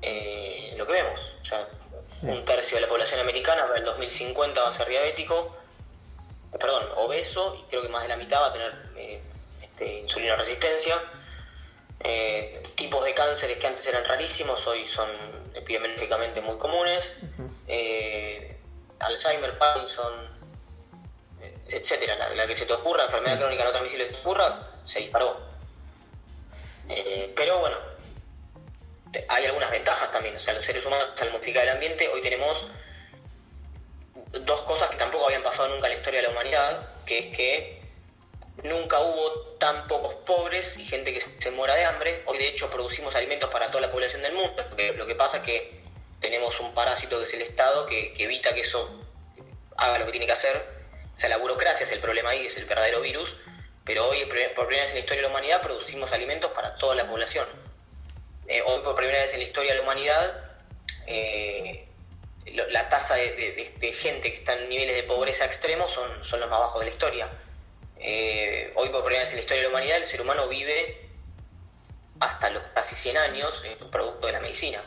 [0.00, 1.36] eh, lo que vemos.
[1.40, 1.68] O sea,
[2.22, 5.56] un tercio de la población americana para el 2050 va a ser diabético,
[6.58, 9.22] perdón, obeso, y creo que más de la mitad va a tener eh,
[9.60, 11.02] este, insulina resistencia.
[12.04, 15.08] Eh, tipos de cánceres que antes eran rarísimos, hoy son
[15.54, 17.16] epidemiológicamente muy comunes.
[17.22, 18.56] Uh -huh.
[19.02, 20.32] Alzheimer, Parkinson,
[21.68, 23.40] etcétera, la, la, que se te ocurra, enfermedad sí.
[23.40, 25.40] crónica no transmisible se te ocurra, se disparó.
[26.88, 27.76] Eh, pero bueno,
[29.28, 32.68] hay algunas ventajas también, o sea, los seres humanos al modificar el ambiente, hoy tenemos
[34.32, 37.36] dos cosas que tampoco habían pasado nunca en la historia de la humanidad, que es
[37.36, 37.81] que
[38.62, 42.22] nunca hubo tan pocos pobres y gente que se muera de hambre.
[42.26, 45.38] Hoy de hecho producimos alimentos para toda la población del mundo, porque lo que pasa
[45.38, 45.82] es que
[46.20, 49.00] tenemos un parásito que es el Estado que, evita que eso
[49.76, 50.64] haga lo que tiene que hacer.
[51.14, 53.36] O sea, la burocracia es el problema ahí, es el verdadero virus,
[53.84, 56.94] pero hoy por primera vez en la historia de la humanidad producimos alimentos para toda
[56.94, 57.46] la población.
[58.48, 60.52] Eh, hoy por primera vez en la historia de la humanidad
[61.06, 61.88] eh,
[62.46, 66.58] la tasa de, gente que está en niveles de pobreza extremos son, son los más
[66.58, 67.28] bajos de la historia.
[68.04, 71.08] Eh, hoy por primera vez en la historia de la humanidad el ser humano vive
[72.18, 74.82] hasta los casi 100 años producto de la medicina.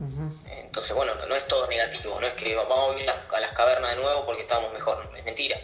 [0.00, 0.50] Uh -huh.
[0.50, 3.40] Entonces, bueno, no, no, es todo negativo, no es que vamos a vivir las, a
[3.40, 5.58] las cavernas de nuevo porque estábamos mejor, es mentira.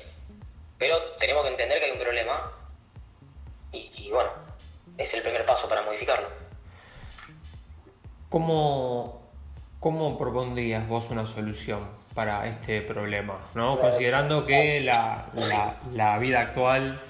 [0.78, 2.52] Pero tenemos que entender que hay un problema
[3.72, 4.30] y, y bueno,
[4.96, 6.28] es el primer paso para modificarlo.
[8.28, 9.22] ¿Cómo,
[9.80, 13.38] ¿Cómo propondrías vos una solución para este problema?
[13.54, 13.78] ¿no?
[13.78, 17.00] Considerando que la, la, la vida actual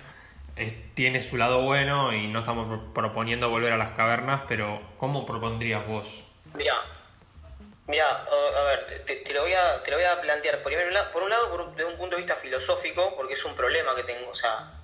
[0.54, 5.24] eh, tiene su lado bueno y no estamos proponiendo volver a las cavernas, pero ¿cómo
[5.24, 6.24] propondrías vos?
[6.52, 6.74] Mira,
[7.86, 10.74] mira, a ver, te, te, lo voy a, te lo voy a plantear por,
[11.10, 14.02] por un lado por, desde un punto de vista filosófico, porque es un problema que
[14.02, 14.74] tengo, o sea,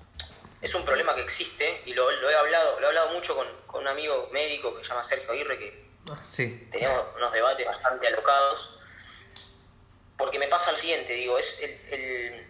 [0.59, 3.45] es un problema que existe y lo, lo he hablado, lo he hablado mucho con,
[3.67, 5.85] con un amigo médico que se llama Sergio Aguirre, que
[6.23, 6.67] sí.
[6.71, 8.74] Teníamos unos debates bastante alocados.
[10.17, 12.47] Porque me pasa lo siguiente, digo, es el.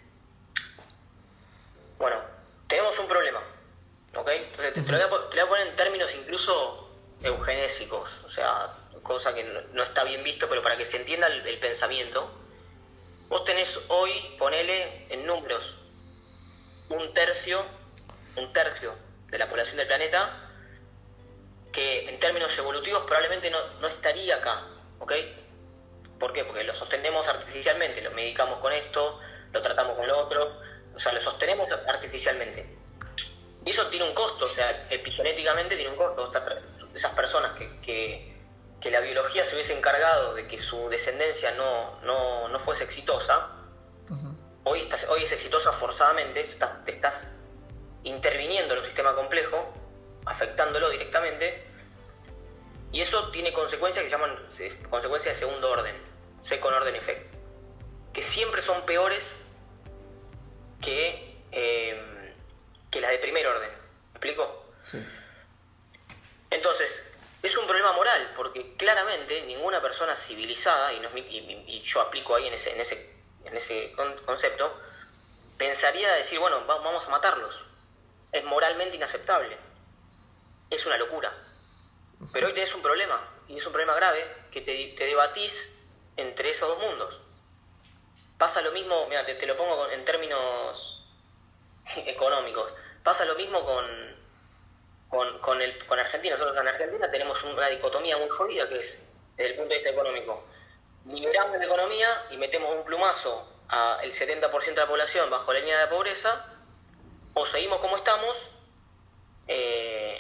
[1.98, 2.22] Bueno,
[2.68, 3.42] tenemos un problema,
[4.16, 4.30] ¿ok?
[4.30, 6.90] Entonces te, lo voy a, poner en términos incluso
[7.22, 8.70] eugenésicos, o sea,
[9.02, 12.30] cosa que no, no está bien visto, pero para que se entienda el, el, pensamiento.
[13.30, 15.80] Vos tenés hoy, ponele en números,
[16.90, 17.66] un tercio,
[18.36, 18.94] un tercio
[19.28, 20.46] de la población del planeta
[21.76, 24.64] que en términos evolutivos probablemente no, no estaría acá,
[25.00, 25.12] ¿ok?
[26.20, 26.44] ¿Por qué?
[26.44, 29.20] Porque lo sostenemos artificialmente, lo medicamos con esto,
[29.52, 30.60] lo tratamos con lo otro,
[30.96, 32.66] o sea, lo sostenemos artificialmente.
[33.66, 36.32] Y eso tiene un costo, o sea, epigenéticamente tiene un costo.
[36.94, 38.36] Esas personas que, que,
[38.80, 43.50] que la biología se hubiese encargado de que su descendencia no, no, no fuese exitosa,
[44.64, 47.32] hoy, estás, hoy es exitosa forzadamente, estás, te estás
[48.04, 49.74] interviniendo en un sistema complejo,
[50.26, 51.66] afectándolo directamente,
[52.96, 54.38] y eso tiene consecuencias que se llaman
[54.90, 55.94] consecuencias de segundo orden,
[56.42, 57.30] second order effect,
[58.14, 59.36] que siempre son peores
[60.82, 62.34] que, eh,
[62.90, 63.70] que las de primer orden.
[63.70, 64.72] ¿Me explico?
[66.50, 67.04] Entonces,
[67.44, 72.72] es un problema moral, porque claramente ninguna persona civilizada, y, yo aplico ahí en ese,
[72.72, 73.94] en ese, en ese
[74.26, 74.74] concepto,
[75.58, 77.62] pensaría decir, bueno, vamos a matarlos.
[78.32, 79.58] Es moralmente inaceptable.
[80.70, 81.34] Es una locura.
[82.32, 85.72] Pero hoy tenés un problema, y es un problema grave, que te, debatís
[86.18, 87.20] entre esos dos mundos.
[88.38, 91.04] Pasa lo mismo, mira, te, lo pongo en términos
[92.06, 92.74] económicos,
[93.04, 93.86] pasa lo mismo con,
[95.10, 96.36] con, con, el, con Argentina.
[96.36, 99.00] Nosotros en Argentina tenemos una dicotomía muy jodida que es,
[99.38, 100.46] desde el punto de vista económico,
[101.06, 105.80] liberamos la economía y metemos un plumazo al 70% de la población bajo la línea
[105.80, 106.46] de pobreza,
[107.34, 108.52] o seguimos como estamos,
[109.48, 110.15] eh,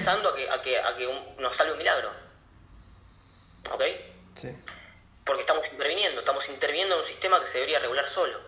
[0.00, 2.10] rezando a que, a que, a que nos salve un milagro.
[3.70, 3.82] ¿Ok?
[4.36, 4.48] Sí.
[5.24, 8.40] Porque estamos interviniendo, estamos interviniendo en un sistema que se debería regular solo.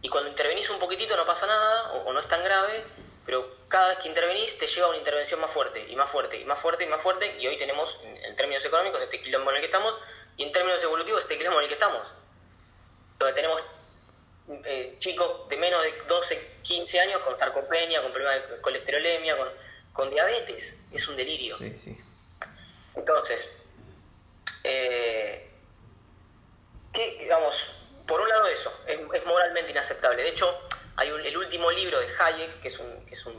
[0.00, 2.84] Y cuando intervenís un poquitito no pasa nada, o, no es tan grave,
[3.26, 6.40] pero cada vez que intervenís te lleva a una intervención más fuerte, y más fuerte,
[6.40, 9.56] y más fuerte, y más fuerte, y hoy tenemos, en, términos económicos, este quilombo en
[9.56, 9.94] el que estamos,
[10.38, 12.14] y en términos evolutivos, este quilombo en el que estamos.
[13.18, 13.62] Donde tenemos
[14.64, 19.48] eh, chicos de menos de 12, 15 años con sarcopenia, con problemas de colesterolemia, con
[19.98, 20.74] con diabetes.
[20.92, 21.56] Es un delirio.
[21.58, 21.98] Sí, sí.
[22.94, 23.52] Entonces,
[24.62, 25.50] eh,
[26.94, 27.72] digamos,
[28.06, 30.22] por un lado eso, es, moralmente inaceptable.
[30.22, 30.56] De hecho,
[30.94, 33.34] hay el último libro de Hayek, que es un, es un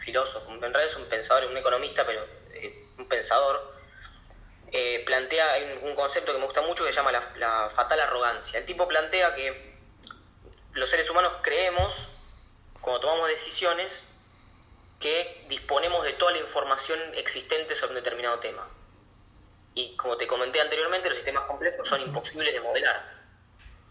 [0.00, 3.74] filósofo, en realidad es un pensador, un economista, pero eh, un pensador,
[4.72, 5.46] eh, plantea
[5.82, 8.60] un, concepto que me gusta mucho que se llama la, la fatal arrogancia.
[8.60, 9.76] El tipo plantea que
[10.72, 11.94] los seres humanos creemos,
[12.80, 14.04] cuando tomamos decisiones,
[15.00, 18.68] que disponemos de toda la información existente sobre un determinado tema.
[19.74, 23.16] Y como te comenté anteriormente, los sistemas complejos son imposibles de modelar.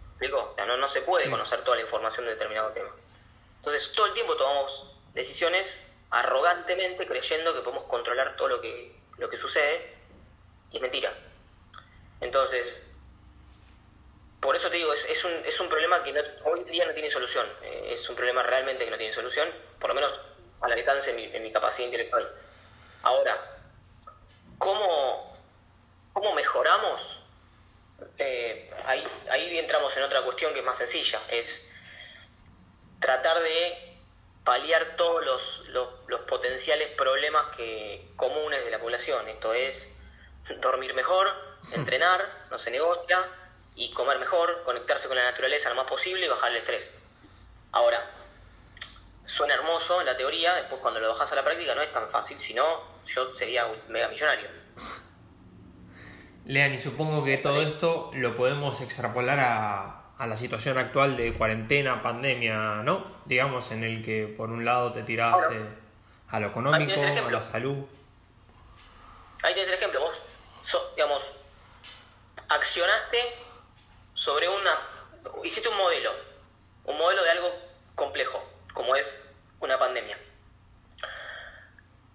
[0.10, 0.56] ¿Explico?
[0.66, 2.90] no, no se puede conocer toda la información de un determinado tema.
[3.58, 9.30] Entonces, todo el tiempo tomamos decisiones arrogantemente creyendo que podemos controlar todo lo que, lo
[9.30, 9.94] que sucede
[10.72, 11.14] y es mentira.
[12.22, 12.82] Entonces,
[14.40, 16.14] por eso te digo, es, es, un, es un problema que
[16.46, 17.46] hoy día no tiene solución.
[17.64, 20.20] Eh, es un problema realmente que no tiene solución, por lo menos
[20.62, 22.30] al alcance de mi, capacidad intelectual.
[23.04, 23.40] Ahora,
[24.58, 25.38] ¿cómo,
[26.14, 27.22] cómo mejoramos?
[28.18, 31.68] Eh, ahí, ahí entramos en otra cuestión que es más sencilla, es
[33.00, 33.98] tratar de
[34.44, 35.64] paliar todos los,
[36.08, 39.28] los, potenciales problemas que, comunes de la población.
[39.28, 39.88] Esto es
[40.62, 41.28] dormir mejor,
[41.74, 43.28] entrenar, no se negocia,
[43.76, 46.92] y comer mejor, conectarse con la naturaleza lo más posible y bajar el estrés.
[47.74, 48.10] Ahora,
[49.26, 52.08] suena hermoso en la teoría, después cuando lo bajas a la práctica no es tan
[52.08, 54.50] fácil, si no, yo sería un mega millonario.
[56.46, 62.02] Lean, y supongo que todo esto lo podemos extrapolar a, la situación actual de cuarentena,
[62.02, 63.18] pandemia, ¿no?
[63.26, 65.66] Digamos, en el que por un lado te tirás eh,
[66.30, 67.84] a lo económico, a la salud.
[69.44, 70.22] Ahí tienes el ejemplo, vos,
[70.96, 71.22] digamos,
[72.48, 73.18] accionaste
[74.14, 74.72] sobre una.
[75.44, 76.12] hiciste un modelo,
[76.86, 77.50] un modelo de algo
[77.96, 79.20] complejo como es
[79.62, 80.20] una pandemia.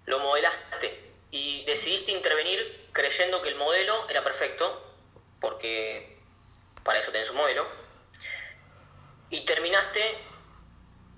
[0.05, 4.95] Lo modelaste y decidiste intervenir creyendo que el modelo era perfecto,
[5.41, 6.17] porque
[6.83, 7.67] para eso tenés un modelo,
[9.29, 10.17] y terminaste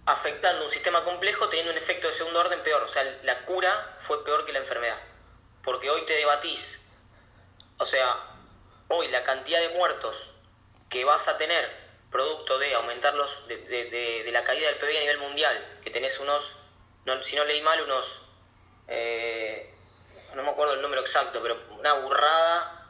[0.06, 2.84] afectando un sistema complejo teniendo un efecto de segundo orden peor.
[2.84, 4.98] O sea, la cura fue peor que la enfermedad.
[5.64, 6.82] Porque hoy te debatís,
[7.78, 8.18] o sea,
[8.88, 10.32] hoy la cantidad de muertos
[10.90, 11.83] que vas a tener
[12.14, 16.56] producto de aumentar los, de, la caída del PIB a nivel mundial, que tenés unos,
[17.24, 18.22] si no leí mal, unos,
[18.88, 19.74] eh,
[20.36, 22.88] no me acuerdo el número exacto, pero una burrada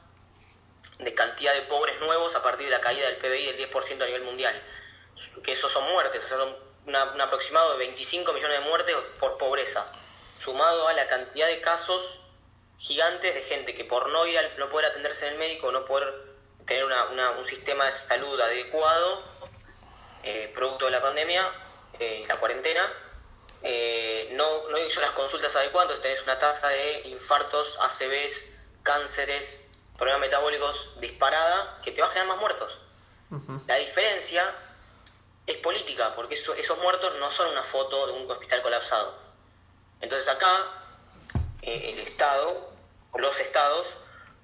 [1.00, 4.06] de cantidad de pobres nuevos a partir de la caída del PBI del 10% a
[4.06, 4.54] nivel mundial.
[5.42, 6.56] Que esos son muertes, o sea, son
[6.86, 9.90] un aproximado de 25 millones de muertes por pobreza,
[10.44, 12.20] sumado a la cantidad de casos
[12.78, 15.86] gigantes de gente que por no ir a, no poder atenderse en el médico, no
[15.86, 16.33] poder
[16.66, 19.24] tener un sistema de salud adecuado,
[20.24, 21.52] eh, producto de la pandemia,
[22.00, 22.92] eh, la cuarentena.
[23.62, 28.46] Eh, no, no hizo las consultas adecuadas, entonces tenés una tasa de infartos, ACVs,
[28.84, 29.60] cánceres,
[29.98, 32.78] problemas metabólicos disparada que te va a generar más muertos.
[33.66, 34.54] La diferencia
[35.48, 39.18] es política, porque esos muertos no son una foto de un hospital colapsado.
[40.02, 40.68] Entonces acá
[41.64, 42.70] eh, el Estado,
[43.16, 43.88] los estados,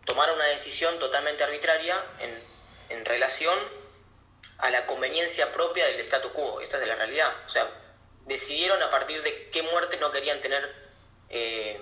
[0.10, 3.58] tomaron una decisión totalmente arbitraria en, en relación
[4.58, 6.60] a la conveniencia propia del statu quo.
[6.60, 7.34] Esta es la realidad.
[7.46, 7.70] O sea,
[8.26, 10.90] decidieron a partir de qué muertes no querían tener
[11.30, 11.80] eh,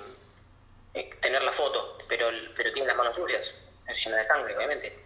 [0.93, 3.53] eh, tener la foto, pero, pero tienen las manos sucias,
[4.03, 4.99] llena de sangre, obviamente.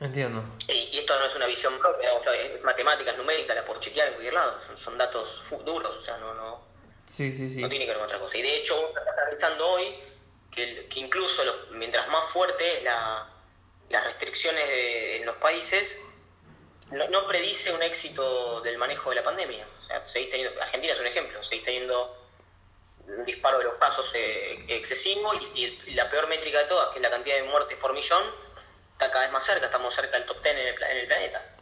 [0.00, 0.42] Entiendo.
[0.68, 4.08] Y, esto no es una visión propia, o sea, es matemáticas, numéricas, la puedo chequear
[4.08, 6.66] en cualquier lado, son, datos duros, o sea, no, no,
[7.06, 7.60] sí, sí, sí.
[7.60, 8.38] no tiene que ver con otra cosa.
[8.38, 9.94] Y de hecho, está pensando hoy
[10.54, 13.28] que, incluso mientras más fuerte es la,
[13.88, 14.64] las restricciones
[15.20, 15.98] en los países,
[16.90, 19.66] no, predice un éxito del manejo de la pandemia.
[19.80, 22.16] O sea, teniendo, Argentina es un ejemplo, seguís teniendo
[23.06, 27.02] un disparo de los casos eh, excesivo y, la peor métrica de todas, que es
[27.02, 28.22] la cantidad de muertes por millón,
[28.92, 31.56] está cada vez más cerca, estamos cerca del top 10 en el, en el planeta.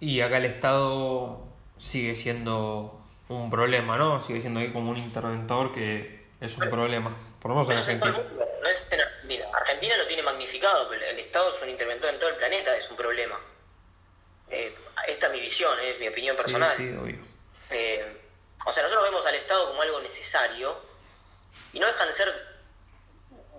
[0.00, 1.46] Y acá el Estado
[1.78, 4.22] sigue siendo un problema, ¿no?
[4.22, 8.22] Sigue siendo ahí como un interventor que es un problema, por lo menos en Argentina.
[8.62, 9.48] No es en Argentina.
[9.52, 12.90] Argentina lo tiene magnificado, pero el Estado es un interventor en todo el planeta, es
[12.90, 13.40] un problema.
[14.50, 14.74] Eh,
[15.08, 16.76] esta es mi visión, es mi opinión personal.
[16.76, 17.18] Sí, obvio.
[17.70, 18.20] Eh,
[18.66, 20.76] o sea, nosotros vemos al Estado como algo necesario
[21.72, 22.54] y no dejan de ser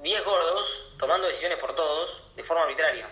[0.01, 3.07] 10 gordos tomando decisiones por todos de forma arbitraria.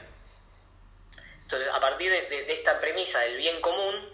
[1.42, 4.10] Entonces, a partir de, esta premisa del bien común,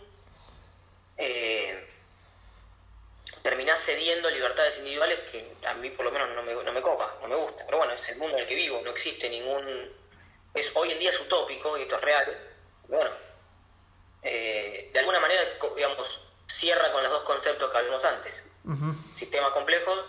[1.17, 1.88] eh,
[3.59, 7.17] terminás cediendo libertades individuales que a mí por lo menos no me, no me copa,
[7.21, 7.65] no me gusta.
[7.65, 9.93] Pero bueno, es el mundo en el que vivo, no existe ningún...
[10.53, 12.37] Es, hoy en día es utópico y esto es real.
[12.87, 13.09] Bueno,
[14.23, 15.41] eh, de alguna manera,
[15.75, 18.33] digamos, cierra con los dos conceptos que hablamos antes.
[19.17, 20.05] Sistemas complejos,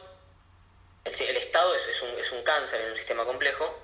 [1.04, 3.76] el, Estado es, un, es, un, cáncer en un sistema complejo.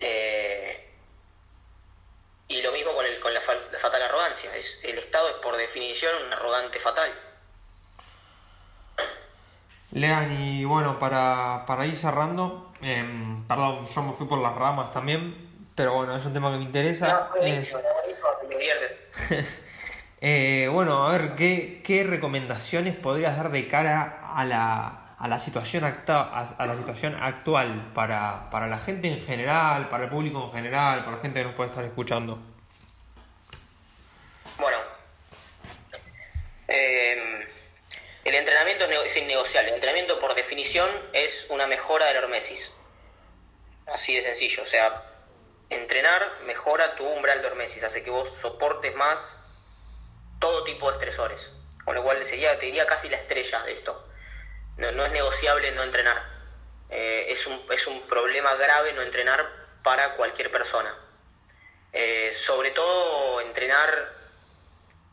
[0.00, 0.92] Eh,
[2.48, 4.56] y lo mismo con, el, con la, fatal arrogancia.
[4.56, 7.27] Es, el Estado es por definición un arrogante fatal.
[9.92, 14.92] Lean, y bueno, para, para ir cerrando, em, perdón, yo me fui por las ramas
[14.92, 15.34] también,
[15.74, 17.30] pero bueno, es un tema que me interesa.
[20.20, 25.38] Eh, bueno, a ver, ¿qué, ¿qué, recomendaciones podrías dar de cara a la, a la,
[25.38, 30.44] situación, acta, a, la situación actual para, para, la gente en general, para el público
[30.46, 32.36] en general, para la gente que nos puede estar escuchando?
[34.58, 34.78] Bueno,
[36.66, 37.27] eh,
[38.38, 39.70] entrenamiento es innegociable.
[39.70, 42.72] El entrenamiento, por definición, es una mejora de hormesis.
[43.86, 44.62] Así de sencillo.
[44.62, 45.02] O sea,
[45.70, 49.38] entrenar mejora tu umbral de hormesis, hace que vos soportes más
[50.40, 51.52] todo tipo de estresores.
[51.84, 54.08] Con lo cual sería, te diría casi la estrella de esto.
[54.76, 56.22] No, es negociable no entrenar.
[56.90, 59.50] Eh, es, un, es un problema grave no entrenar
[59.82, 60.94] para cualquier persona.
[61.92, 64.12] Eh, sobre todo entrenar,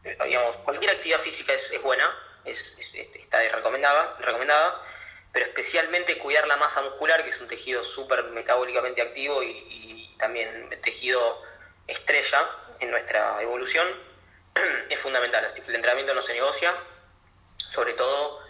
[0.04, 2.14] digamos, cualquier actividad física es, buena,
[2.46, 2.76] es,
[3.14, 4.82] está recomendada, recomendada,
[5.32, 10.16] pero especialmente cuidar la masa muscular, que es un tejido súper metabólicamente activo y, y
[10.18, 11.42] también tejido
[11.88, 13.88] estrella en nuestra evolución
[14.90, 15.46] es fundamental.
[15.68, 16.74] El entrenamiento no se negocia,
[17.58, 18.42] sobre todo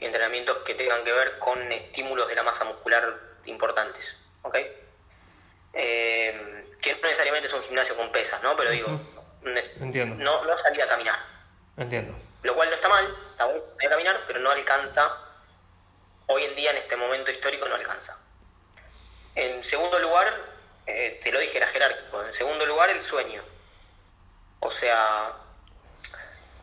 [0.00, 4.20] entrenamientos que tengan que ver con estímulos de la masa muscular importantes.
[4.42, 4.56] ¿ok?
[5.72, 8.56] Eh, que no necesariamente es un gimnasio con pesas, ¿no?
[8.56, 9.00] Pero digo,
[9.80, 10.16] Entiendo.
[10.22, 11.18] No, no salir a caminar.
[11.76, 12.14] Entiendo.
[12.42, 15.18] Lo cual no está mal, está bueno caminar, pero no alcanza,
[16.26, 18.16] hoy en día en este momento histórico no alcanza.
[19.34, 20.32] En segundo lugar,
[20.86, 22.22] eh, te lo dije, era jerárquico.
[22.24, 23.42] En segundo lugar, el sueño.
[24.60, 25.32] O sea,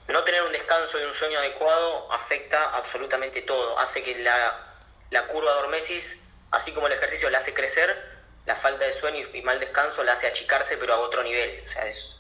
[0.08, 3.78] no tener un descanso y un sueño adecuado afecta absolutamente todo.
[3.80, 6.18] Hace que la, curva de hormesis,
[6.52, 10.14] así como el ejercicio la hace crecer, la falta de sueño y mal descanso la
[10.14, 11.64] hace achicarse, pero a otro nivel.
[11.66, 12.18] O sea, es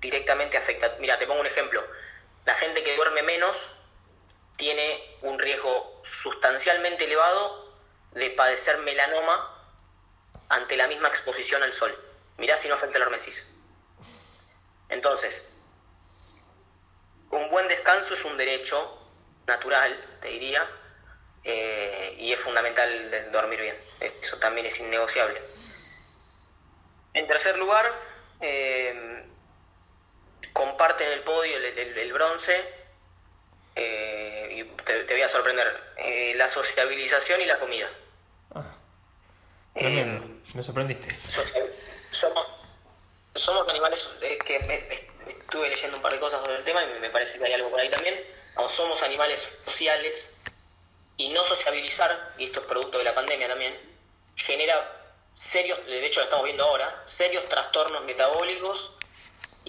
[0.00, 0.96] directamente afecta.
[1.00, 1.84] Mira, te pongo un ejemplo.
[2.48, 3.58] La gente que duerme menos
[4.56, 7.74] tiene un riesgo sustancialmente elevado
[8.12, 9.54] de padecer melanoma
[10.48, 11.94] ante la misma exposición al sol.
[12.38, 13.46] Mirá si no afecta la hormesis.
[14.88, 15.46] Entonces,
[17.32, 18.98] un buen descanso es un derecho
[19.46, 20.66] natural, te diría,
[21.44, 23.78] eh, y es fundamental dormir bien.
[24.00, 25.42] Eso también es innegociable.
[27.12, 27.92] En tercer lugar,
[28.40, 29.28] eh,
[30.52, 32.64] comparten el podio el, bronce,
[33.76, 35.66] eh, y te, voy a sorprender,
[36.36, 37.88] la sociabilización y la comida.
[38.54, 38.74] Ah,
[39.74, 41.16] me sorprendiste.
[42.10, 42.46] Somos,
[43.34, 47.10] somos animales, es que estuve leyendo un par de cosas sobre el tema y me
[47.10, 48.18] parece que hay algo por ahí también.
[48.68, 50.30] somos animales sociales
[51.16, 53.76] y no sociabilizar, y esto es producto de la pandemia también,
[54.36, 54.98] genera
[55.34, 58.92] serios, de hecho lo estamos viendo ahora, serios trastornos metabólicos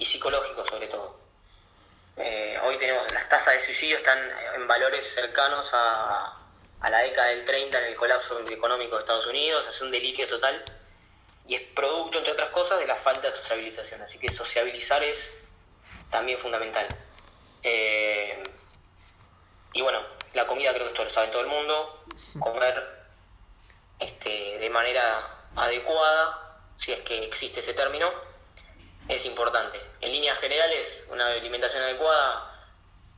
[0.00, 1.20] y psicológicos sobre todo.
[2.16, 4.18] Eh, hoy tenemos las tasas de suicidio están
[4.54, 6.36] en valores cercanos a,
[6.88, 10.64] la década del 30 en el colapso económico de Estados Unidos, es un delirio total
[11.46, 14.00] y es producto, entre otras cosas, de la falta de sociabilización.
[14.00, 15.30] Así que sociabilizar es
[16.10, 16.88] también fundamental.
[17.62, 18.42] Eh,
[19.74, 20.00] y bueno,
[20.32, 22.04] la comida creo que esto lo sabe todo el mundo.
[22.38, 23.04] Comer
[23.98, 28.29] este, de manera adecuada, si es que existe ese término,
[29.10, 29.80] es importante.
[30.00, 32.46] En líneas generales, una alimentación adecuada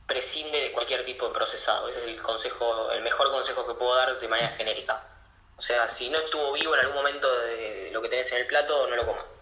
[0.07, 1.87] prescinde de cualquier tipo de procesado.
[1.87, 5.03] Ese es el consejo, el mejor consejo que puedo dar de manera genérica.
[5.57, 8.47] O sea, si no estuvo vivo en algún momento de lo que tenés en el
[8.47, 9.35] plato, no lo comas.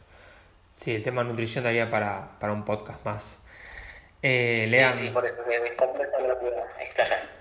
[0.76, 3.40] Sí, el tema nutrición daría para, para un podcast más.
[4.22, 5.72] Eh, Lean, Sí, por eso, es
[6.28, 7.41] lo puedo explayar.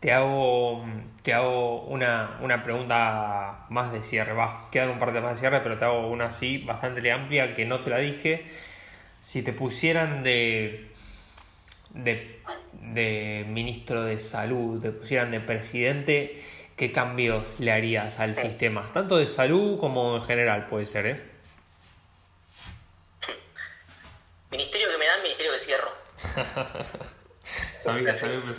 [0.00, 0.84] Te hago,
[1.22, 4.32] te hago una, una pregunta más de cierre.
[4.32, 7.54] Va, quedan un par de más de cierre, pero te hago una así, bastante amplia,
[7.54, 8.46] que no te la dije.
[9.22, 10.90] Si te pusieran de,
[11.90, 12.40] de,
[12.72, 16.42] de ministro de salud, te pusieran de presidente,
[16.76, 18.90] ¿qué cambios le harías al sistema?
[18.94, 21.30] Tanto de salud como en general, puede ser, ¿eh?
[24.50, 25.90] Ministerio que me dan, ministerio que cierro.
[27.78, 28.52] Sabía, sabía que me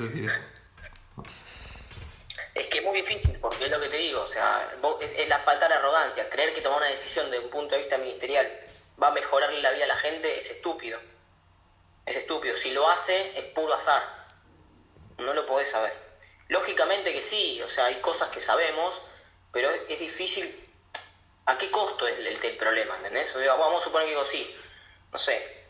[2.54, 5.40] Es que es muy difícil, porque es lo que te digo, o sea, es, la
[5.40, 6.30] falta de arrogancia.
[6.30, 8.52] Creer que tomar una decisión desde un punto de vista ministerial
[9.02, 11.00] va a mejorarle la vida a la gente es estúpido.
[12.06, 12.58] Es estúpido.
[12.58, 14.04] Si lo hace, es puro azar.
[15.18, 15.94] No lo podés saber.
[16.50, 19.02] Lógicamente que sí, o sea, hay cosas que sabemos,
[19.54, 20.70] pero es, difícil.
[21.46, 22.98] ¿A qué costo es el problema?
[22.98, 23.34] ¿Entendés?
[23.36, 24.56] O sea, vamos a suponer que digo, sí,
[25.12, 25.66] no sé.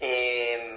[0.00, 0.73] eh,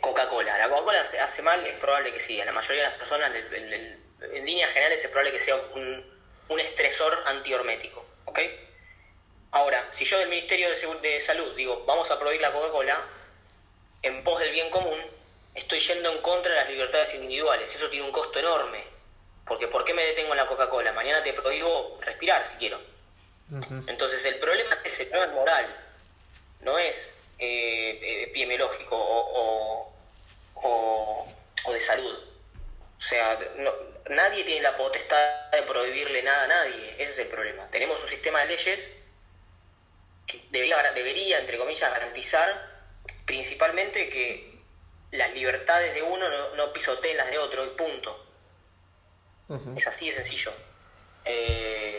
[0.00, 0.56] Coca-Cola.
[0.58, 2.40] La Coca-Cola hace, mal, es probable que sí.
[2.40, 3.98] A la mayoría de las personas, el- el-
[4.32, 6.18] en líneas generales, es probable que sea un,
[6.48, 8.04] un estresor antihormético.
[8.26, 8.40] ¿Ok?
[9.52, 13.00] Ahora, si yo del Ministerio de, Segu- de Salud digo, vamos a prohibir la Coca-Cola,
[14.02, 15.00] en pos del bien común,
[15.54, 17.72] estoy yendo en contra de las libertades individuales.
[17.74, 18.84] Eso tiene un costo enorme.
[19.46, 20.92] Porque ¿por qué me detengo en la Coca-Cola?
[20.92, 22.80] Mañana te prohíbo respirar si quiero.
[23.86, 25.66] Entonces el problema es el problema moral,
[26.60, 29.94] no es eh, eh, epidemiológico o, o,
[30.54, 31.28] o-
[31.64, 32.18] o de salud.
[32.98, 33.74] O sea, no-
[34.10, 37.66] nadie tiene la potestad de prohibirle nada a nadie, ese es el problema.
[37.70, 38.92] Tenemos un sistema de leyes
[40.26, 42.72] que debería, debería entre comillas, garantizar
[43.26, 44.54] principalmente que
[45.12, 48.20] las libertades de uno no, no pisoteen las de otro y punto.
[49.76, 50.52] Es así de sencillo.
[51.26, 51.93] Eh,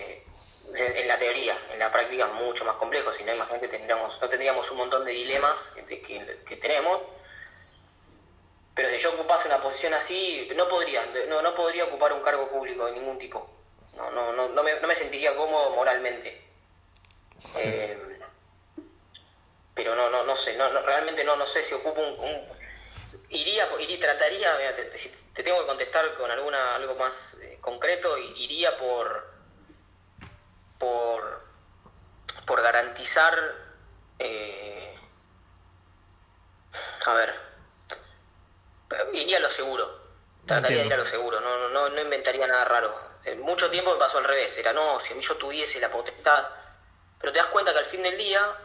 [0.74, 4.70] en, la teoría, en la práctica mucho más complejo, si no imagínate tendríamos, no tendríamos
[4.72, 7.02] un montón de dilemas que, que- que tenemos.
[8.74, 12.50] Pero si yo ocupase una posición así, no podría, no, no podría ocupar un cargo
[12.50, 13.50] público de ningún tipo.
[13.96, 16.42] No, no, no, no, me, no me sentiría cómodo moralmente.
[17.58, 17.98] Eh,
[19.74, 22.48] pero no, no, no sé, no, no, realmente no, no sé si ocupo un, un-
[23.30, 27.36] iría, iría, trataría, mira, te, te- si te tengo que contestar con alguna algo más
[27.42, 29.35] eh, concreto, iría por
[30.86, 31.46] por
[32.46, 33.34] por garantizar
[34.20, 34.96] eh,
[37.06, 37.36] a ver
[39.14, 40.02] iría a lo seguro
[40.46, 43.94] trataría de ir a lo seguro no, no, no, inventaría nada raro En mucho tiempo
[43.94, 46.46] me pasó al revés era no si yo tuviese la potestad
[47.20, 48.56] pero te das cuenta que al fin del día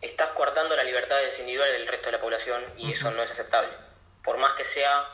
[0.00, 3.72] estás coartando la libertad individual del resto de la población y eso no es aceptable.
[4.22, 5.08] Por más que sea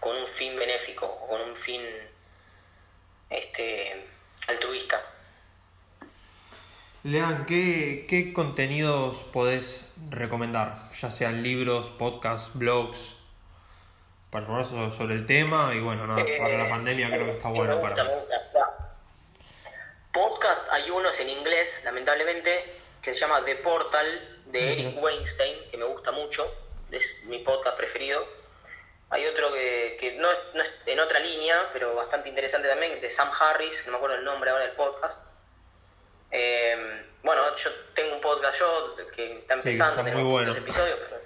[0.00, 1.82] con un fin benéfico o con un fin
[3.30, 4.08] este
[4.46, 5.02] altruista.
[7.04, 10.74] Lean, ¿qué, ¿qué contenidos podés recomendar?
[11.00, 13.14] Ya sean libros, podcasts, blogs,
[14.30, 17.48] para informar sobre, el tema y bueno, nada, para la Eh, pandemia creo que está
[17.50, 17.94] bueno gusta,
[18.52, 18.98] para...
[20.12, 22.64] Podcast hay uno, es en inglés, lamentablemente,
[23.00, 26.44] que se llama The Portal de Eric Weinstein, que me gusta mucho,
[26.90, 28.26] es mi podcast preferido.
[29.10, 33.00] Hay otro que, que no, es, no es en otra línea, pero bastante interesante también,
[33.00, 35.22] de Sam Harris, no me acuerdo el nombre ahora del podcast.
[36.30, 40.48] Eh, bueno, yo tengo un podcast yo que está Sí, empezando, está muy bueno.
[40.48, 41.20] dos episodios, pero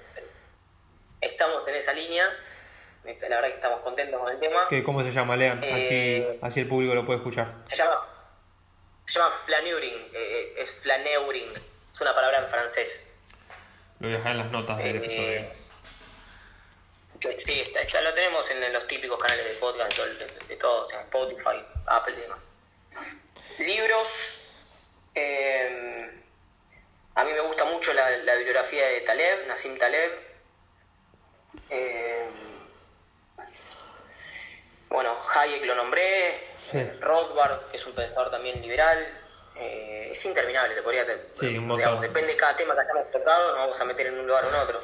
[1.20, 2.28] estamos en esa línea.
[3.04, 4.66] La verdad que estamos contentos con el tema.
[4.68, 5.58] ¿Qué, ¿Cómo se llama, Lean?
[5.62, 7.52] Eh, Así, así el público lo puede escuchar.
[7.66, 7.98] Se llama,
[9.06, 11.48] se llama flaneuring, eh, es flaneuring,
[11.92, 13.10] es una palabra en francés.
[13.98, 15.62] Lo voy a dejar en las notas del Eh, episodio.
[17.38, 20.92] sí, está, ya lo tenemos en los típicos canales de podcast, de, de, de todos,
[20.92, 22.38] en Spotify, Apple y demás.
[23.58, 24.08] Libros,
[25.14, 26.10] eh,
[27.14, 30.12] a mí me gusta mucho la, la bibliografía de Taleb, Nassim Taleb.
[31.70, 32.26] Eh,
[34.88, 36.48] bueno, Hayek lo nombré,
[37.00, 39.18] Rothbard, que es un pensador también liberal.
[39.56, 41.06] Eh, es interminable, te podría.
[41.32, 41.58] Sí,
[42.00, 44.48] depende de cada tema que hayamos tocado, nos vamos a meter en un lugar o
[44.48, 44.80] en otro.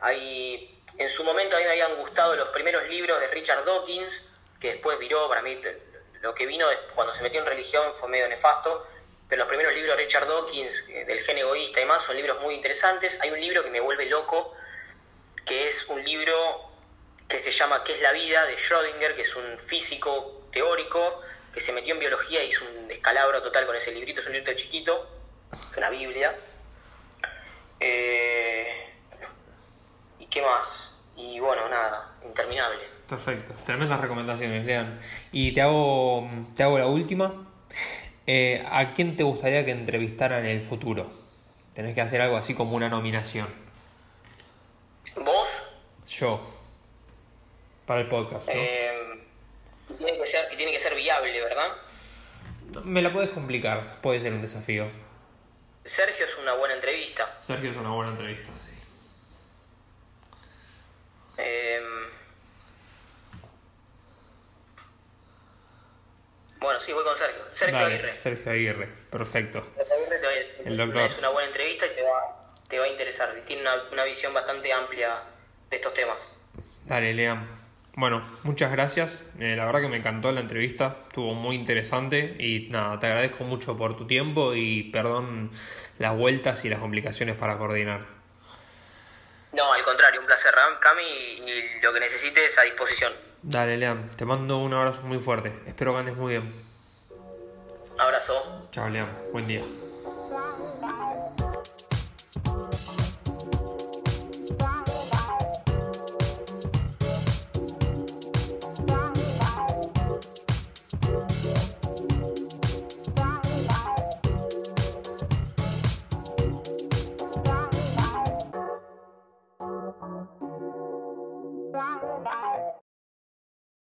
[0.00, 4.24] Hay, en su momento a mí me habían gustado los primeros libros de Richard Dawkins,
[4.60, 5.60] que después viró, para mí
[6.20, 8.86] lo que vino cuando se metió en religión fue medio nefasto,
[9.28, 12.40] pero los primeros libros de Richard Dawkins, eh, del gen egoísta y demás, son libros
[12.40, 13.18] muy interesantes.
[13.20, 14.54] Hay un libro que me vuelve loco,
[15.44, 16.70] que es un libro
[17.28, 18.46] que se llama ¿Qué es la vida?
[18.46, 21.22] de Schrödinger, que es un físico teórico
[21.52, 24.34] que se metió en biología y hizo un descalabro total con ese librito, es un
[24.34, 25.08] librito chiquito,
[25.52, 26.36] es una Biblia.
[27.80, 28.92] Eh,
[30.18, 30.94] ¿Y qué más?
[31.16, 32.82] Y bueno, nada, interminable.
[33.08, 35.00] Perfecto, tremendas recomendaciones, Lean.
[35.32, 37.46] Y te hago, te hago la última.
[38.26, 41.08] Eh, ¿A quién te gustaría que entrevistara en el futuro?
[41.74, 43.48] Tenés que hacer algo así como una nominación.
[45.14, 45.48] ¿Vos?
[46.08, 46.40] Yo.
[47.86, 48.48] Para el podcast.
[48.48, 48.52] ¿no?
[48.54, 49.20] Eh,
[49.98, 51.76] tiene que, ser, tiene que ser viable, ¿verdad?
[52.84, 54.88] Me la puedes complicar, puede ser un desafío.
[55.84, 57.36] Sergio es una buena entrevista.
[57.38, 58.72] Sergio es una buena entrevista, sí.
[61.38, 61.80] Eh,
[66.66, 67.44] Bueno, sí, voy con Sergio.
[67.52, 68.12] Sergio Aguirre.
[68.12, 69.64] Sergio Aguirre, perfecto.
[69.76, 71.02] Sergio Aguirre te va, el doctor.
[71.02, 73.32] Es una buena entrevista y te va, te va a interesar.
[73.46, 75.22] Tiene una, una visión bastante amplia
[75.70, 76.28] de estos temas.
[76.86, 77.46] Dale, Leam.
[77.94, 79.24] Bueno, muchas gracias.
[79.38, 83.44] Eh, la verdad que me encantó la entrevista, estuvo muy interesante y nada, te agradezco
[83.44, 85.52] mucho por tu tiempo y perdón
[86.00, 88.06] las vueltas y las complicaciones para coordinar.
[89.52, 93.25] No, al contrario, un placer, Cami, y lo que necesites a disposición.
[93.48, 95.52] Dale, Leam, te mando un abrazo muy fuerte.
[95.66, 96.52] Espero que andes muy bien.
[97.96, 98.34] Abrazo.
[98.72, 99.06] Chao, Leam.
[99.32, 99.62] Buen día.